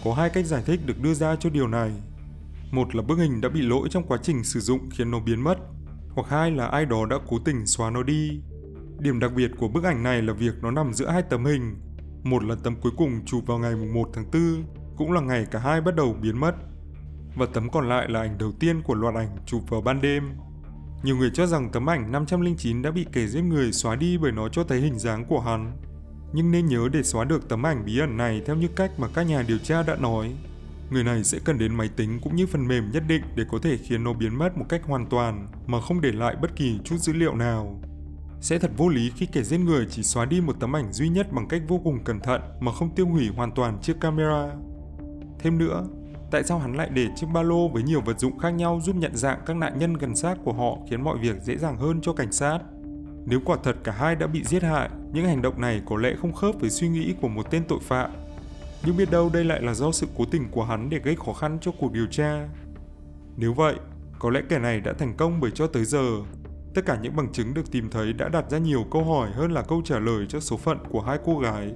Có 0.04 0.14
hai 0.14 0.30
cách 0.30 0.46
giải 0.46 0.62
thích 0.66 0.80
được 0.86 1.02
đưa 1.02 1.14
ra 1.14 1.36
cho 1.36 1.50
điều 1.50 1.68
này. 1.68 1.90
Một 2.70 2.94
là 2.94 3.02
bức 3.02 3.18
hình 3.18 3.40
đã 3.40 3.48
bị 3.48 3.62
lỗi 3.62 3.88
trong 3.90 4.06
quá 4.06 4.18
trình 4.22 4.44
sử 4.44 4.60
dụng 4.60 4.90
khiến 4.90 5.10
nó 5.10 5.20
biến 5.20 5.44
mất, 5.44 5.58
hoặc 6.14 6.28
hai 6.28 6.50
là 6.50 6.66
ai 6.66 6.86
đó 6.86 7.06
đã 7.06 7.16
cố 7.28 7.38
tình 7.44 7.66
xóa 7.66 7.90
nó 7.90 8.02
đi. 8.02 8.40
Điểm 8.98 9.20
đặc 9.20 9.32
biệt 9.36 9.50
của 9.58 9.68
bức 9.68 9.84
ảnh 9.84 10.02
này 10.02 10.22
là 10.22 10.32
việc 10.32 10.54
nó 10.62 10.70
nằm 10.70 10.94
giữa 10.94 11.08
hai 11.08 11.22
tấm 11.22 11.44
hình 11.44 11.76
một 12.22 12.44
là 12.44 12.56
tấm 12.62 12.76
cuối 12.80 12.92
cùng 12.96 13.24
chụp 13.26 13.46
vào 13.46 13.58
ngày 13.58 13.76
1 13.76 14.10
tháng 14.12 14.24
4, 14.32 14.64
cũng 14.96 15.12
là 15.12 15.20
ngày 15.20 15.46
cả 15.50 15.58
hai 15.58 15.80
bắt 15.80 15.94
đầu 15.96 16.16
biến 16.22 16.40
mất. 16.40 16.54
Và 17.36 17.46
tấm 17.54 17.70
còn 17.70 17.88
lại 17.88 18.08
là 18.08 18.20
ảnh 18.20 18.38
đầu 18.38 18.52
tiên 18.60 18.82
của 18.82 18.94
loạt 18.94 19.14
ảnh 19.14 19.36
chụp 19.46 19.62
vào 19.68 19.80
ban 19.80 20.00
đêm. 20.00 20.34
Nhiều 21.02 21.16
người 21.16 21.30
cho 21.34 21.46
rằng 21.46 21.70
tấm 21.72 21.90
ảnh 21.90 22.12
509 22.12 22.82
đã 22.82 22.90
bị 22.90 23.06
kẻ 23.12 23.26
giết 23.26 23.42
người 23.42 23.72
xóa 23.72 23.96
đi 23.96 24.18
bởi 24.18 24.32
nó 24.32 24.48
cho 24.48 24.64
thấy 24.64 24.80
hình 24.80 24.98
dáng 24.98 25.24
của 25.24 25.40
hắn. 25.40 25.72
Nhưng 26.32 26.50
nên 26.50 26.66
nhớ 26.66 26.88
để 26.92 27.02
xóa 27.02 27.24
được 27.24 27.48
tấm 27.48 27.66
ảnh 27.66 27.84
bí 27.84 27.98
ẩn 27.98 28.16
này 28.16 28.42
theo 28.46 28.56
như 28.56 28.68
cách 28.76 28.90
mà 28.98 29.08
các 29.14 29.22
nhà 29.22 29.42
điều 29.48 29.58
tra 29.58 29.82
đã 29.82 29.96
nói, 29.96 30.34
người 30.90 31.04
này 31.04 31.24
sẽ 31.24 31.38
cần 31.44 31.58
đến 31.58 31.74
máy 31.74 31.88
tính 31.96 32.20
cũng 32.22 32.36
như 32.36 32.46
phần 32.46 32.68
mềm 32.68 32.90
nhất 32.90 33.02
định 33.08 33.22
để 33.36 33.44
có 33.50 33.58
thể 33.62 33.76
khiến 33.76 34.04
nó 34.04 34.12
biến 34.12 34.38
mất 34.38 34.58
một 34.58 34.64
cách 34.68 34.82
hoàn 34.84 35.06
toàn 35.06 35.46
mà 35.66 35.80
không 35.80 36.00
để 36.00 36.12
lại 36.12 36.36
bất 36.42 36.56
kỳ 36.56 36.78
chút 36.84 36.96
dữ 36.96 37.12
liệu 37.12 37.34
nào. 37.34 37.80
Sẽ 38.40 38.58
thật 38.58 38.70
vô 38.76 38.88
lý 38.88 39.10
khi 39.16 39.26
kẻ 39.26 39.42
giết 39.42 39.58
người 39.58 39.86
chỉ 39.90 40.02
xóa 40.02 40.24
đi 40.24 40.40
một 40.40 40.56
tấm 40.60 40.76
ảnh 40.76 40.92
duy 40.92 41.08
nhất 41.08 41.32
bằng 41.32 41.48
cách 41.48 41.62
vô 41.68 41.80
cùng 41.84 42.04
cẩn 42.04 42.20
thận 42.20 42.40
mà 42.60 42.72
không 42.72 42.94
tiêu 42.94 43.06
hủy 43.06 43.28
hoàn 43.36 43.50
toàn 43.50 43.78
chiếc 43.82 44.00
camera. 44.00 44.50
Thêm 45.38 45.58
nữa, 45.58 45.86
tại 46.30 46.44
sao 46.44 46.58
hắn 46.58 46.74
lại 46.76 46.90
để 46.92 47.06
chiếc 47.16 47.26
ba 47.34 47.42
lô 47.42 47.68
với 47.68 47.82
nhiều 47.82 48.00
vật 48.00 48.20
dụng 48.20 48.38
khác 48.38 48.50
nhau 48.50 48.80
giúp 48.82 48.96
nhận 48.96 49.16
dạng 49.16 49.40
các 49.46 49.56
nạn 49.56 49.78
nhân 49.78 49.94
gần 49.94 50.16
xác 50.16 50.34
của 50.44 50.52
họ 50.52 50.78
khiến 50.90 51.04
mọi 51.04 51.18
việc 51.18 51.42
dễ 51.42 51.56
dàng 51.56 51.76
hơn 51.76 52.00
cho 52.00 52.12
cảnh 52.12 52.32
sát? 52.32 52.58
Nếu 53.26 53.40
quả 53.44 53.56
thật 53.64 53.76
cả 53.84 53.92
hai 53.92 54.16
đã 54.16 54.26
bị 54.26 54.44
giết 54.44 54.62
hại, 54.62 54.90
những 55.12 55.26
hành 55.26 55.42
động 55.42 55.60
này 55.60 55.82
có 55.86 55.96
lẽ 55.96 56.14
không 56.20 56.32
khớp 56.32 56.60
với 56.60 56.70
suy 56.70 56.88
nghĩ 56.88 57.14
của 57.20 57.28
một 57.28 57.50
tên 57.50 57.62
tội 57.68 57.80
phạm. 57.82 58.10
Nhưng 58.84 58.96
biết 58.96 59.10
đâu 59.10 59.30
đây 59.32 59.44
lại 59.44 59.62
là 59.62 59.74
do 59.74 59.92
sự 59.92 60.06
cố 60.16 60.24
tình 60.24 60.48
của 60.50 60.64
hắn 60.64 60.90
để 60.90 60.98
gây 60.98 61.16
khó 61.16 61.32
khăn 61.32 61.58
cho 61.60 61.72
cuộc 61.78 61.92
điều 61.92 62.06
tra. 62.06 62.48
Nếu 63.36 63.52
vậy, 63.52 63.74
có 64.18 64.30
lẽ 64.30 64.40
kẻ 64.48 64.58
này 64.58 64.80
đã 64.80 64.92
thành 64.92 65.14
công 65.16 65.40
bởi 65.40 65.50
cho 65.50 65.66
tới 65.66 65.84
giờ 65.84 66.22
Tất 66.74 66.82
cả 66.86 66.98
những 67.02 67.16
bằng 67.16 67.32
chứng 67.32 67.54
được 67.54 67.70
tìm 67.70 67.90
thấy 67.90 68.12
đã 68.12 68.28
đặt 68.28 68.50
ra 68.50 68.58
nhiều 68.58 68.84
câu 68.90 69.04
hỏi 69.04 69.30
hơn 69.30 69.52
là 69.52 69.62
câu 69.62 69.82
trả 69.84 69.98
lời 69.98 70.26
cho 70.28 70.40
số 70.40 70.56
phận 70.56 70.78
của 70.90 71.00
hai 71.00 71.18
cô 71.24 71.38
gái. 71.38 71.74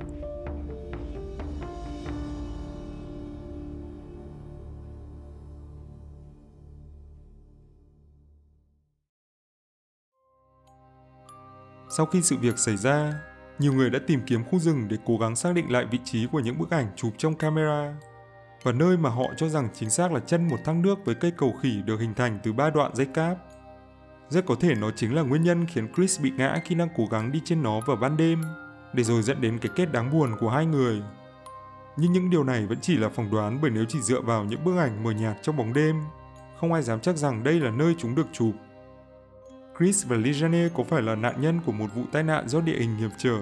Sau 11.96 12.06
khi 12.06 12.22
sự 12.22 12.36
việc 12.36 12.58
xảy 12.58 12.76
ra, 12.76 13.12
nhiều 13.58 13.72
người 13.72 13.90
đã 13.90 13.98
tìm 14.06 14.20
kiếm 14.26 14.44
khu 14.44 14.58
rừng 14.58 14.88
để 14.88 14.96
cố 15.06 15.16
gắng 15.18 15.36
xác 15.36 15.54
định 15.54 15.72
lại 15.72 15.86
vị 15.90 15.98
trí 16.04 16.26
của 16.26 16.40
những 16.40 16.58
bức 16.58 16.70
ảnh 16.70 16.86
chụp 16.96 17.12
trong 17.18 17.34
camera. 17.34 17.94
và 18.62 18.72
nơi 18.72 18.96
mà 18.96 19.10
họ 19.10 19.24
cho 19.36 19.48
rằng 19.48 19.68
chính 19.74 19.90
xác 19.90 20.12
là 20.12 20.20
chân 20.20 20.48
một 20.48 20.56
thác 20.64 20.76
nước 20.76 20.98
với 21.04 21.14
cây 21.14 21.32
cầu 21.36 21.54
khỉ 21.62 21.82
được 21.82 22.00
hình 22.00 22.14
thành 22.14 22.38
từ 22.42 22.52
ba 22.52 22.70
đoạn 22.70 22.94
dây 22.94 23.06
cáp. 23.06 23.36
Rất 24.34 24.46
có 24.46 24.54
thể 24.54 24.74
nó 24.74 24.90
chính 24.90 25.14
là 25.14 25.22
nguyên 25.22 25.42
nhân 25.42 25.66
khiến 25.66 25.88
Chris 25.96 26.20
bị 26.20 26.32
ngã 26.36 26.60
khi 26.64 26.74
đang 26.74 26.88
cố 26.96 27.04
gắng 27.10 27.32
đi 27.32 27.40
trên 27.44 27.62
nó 27.62 27.80
vào 27.80 27.96
ban 27.96 28.16
đêm, 28.16 28.42
để 28.92 29.04
rồi 29.04 29.22
dẫn 29.22 29.40
đến 29.40 29.58
cái 29.58 29.72
kết 29.76 29.92
đáng 29.92 30.10
buồn 30.10 30.36
của 30.40 30.50
hai 30.50 30.66
người. 30.66 31.02
Nhưng 31.96 32.12
những 32.12 32.30
điều 32.30 32.44
này 32.44 32.66
vẫn 32.66 32.78
chỉ 32.80 32.96
là 32.96 33.08
phỏng 33.08 33.30
đoán 33.30 33.58
bởi 33.62 33.70
nếu 33.70 33.84
chỉ 33.88 34.00
dựa 34.00 34.20
vào 34.20 34.44
những 34.44 34.64
bức 34.64 34.76
ảnh 34.78 35.02
mờ 35.02 35.10
nhạt 35.10 35.36
trong 35.42 35.56
bóng 35.56 35.72
đêm, 35.72 35.96
không 36.60 36.72
ai 36.72 36.82
dám 36.82 37.00
chắc 37.00 37.16
rằng 37.16 37.44
đây 37.44 37.60
là 37.60 37.70
nơi 37.70 37.94
chúng 37.98 38.14
được 38.14 38.26
chụp. 38.32 38.52
Chris 39.78 40.06
và 40.06 40.16
Lijane 40.16 40.68
có 40.74 40.84
phải 40.84 41.02
là 41.02 41.14
nạn 41.14 41.40
nhân 41.40 41.60
của 41.66 41.72
một 41.72 41.88
vụ 41.94 42.02
tai 42.12 42.22
nạn 42.22 42.48
do 42.48 42.60
địa 42.60 42.78
hình 42.78 42.96
hiểm 42.96 43.10
trở, 43.18 43.36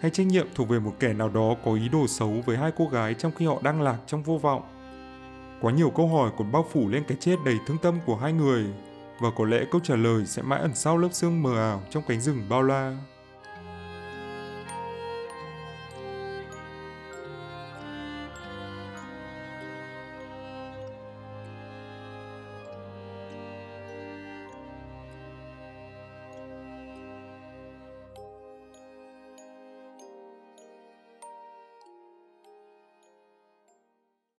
hay 0.00 0.10
trách 0.10 0.26
nhiệm 0.26 0.46
thuộc 0.54 0.68
về 0.68 0.78
một 0.78 0.92
kẻ 1.00 1.12
nào 1.12 1.28
đó 1.28 1.54
có 1.64 1.74
ý 1.74 1.88
đồ 1.88 2.06
xấu 2.06 2.42
với 2.46 2.56
hai 2.56 2.72
cô 2.76 2.88
gái 2.88 3.14
trong 3.14 3.32
khi 3.32 3.46
họ 3.46 3.58
đang 3.62 3.82
lạc 3.82 3.98
trong 4.06 4.22
vô 4.22 4.38
vọng? 4.38 4.62
Quá 5.60 5.72
nhiều 5.72 5.90
câu 5.90 6.08
hỏi 6.08 6.30
còn 6.38 6.52
bao 6.52 6.66
phủ 6.72 6.88
lên 6.88 7.04
cái 7.08 7.16
chết 7.20 7.36
đầy 7.44 7.56
thương 7.66 7.78
tâm 7.82 7.94
của 8.06 8.16
hai 8.16 8.32
người, 8.32 8.64
và 9.18 9.30
có 9.36 9.44
lẽ 9.44 9.64
câu 9.70 9.80
trả 9.84 9.96
lời 9.96 10.26
sẽ 10.26 10.42
mãi 10.42 10.60
ẩn 10.60 10.74
sau 10.74 10.98
lớp 10.98 11.08
sương 11.12 11.42
mờ 11.42 11.58
ảo 11.58 11.82
trong 11.90 12.02
cánh 12.08 12.20
rừng 12.20 12.46
bao 12.48 12.62
la. 12.62 12.96